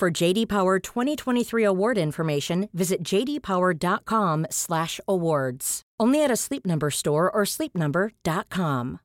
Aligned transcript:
For 0.00 0.10
JD 0.10 0.48
Power 0.48 0.78
2023 0.78 1.62
award 1.62 1.98
information, 1.98 2.70
visit 2.72 3.02
jdpower.com/awards. 3.02 5.82
Only 6.00 6.24
at 6.24 6.30
a 6.30 6.36
Sleep 6.36 6.64
Number 6.64 6.90
store 6.90 7.30
or 7.30 7.42
sleepnumber.com. 7.42 9.00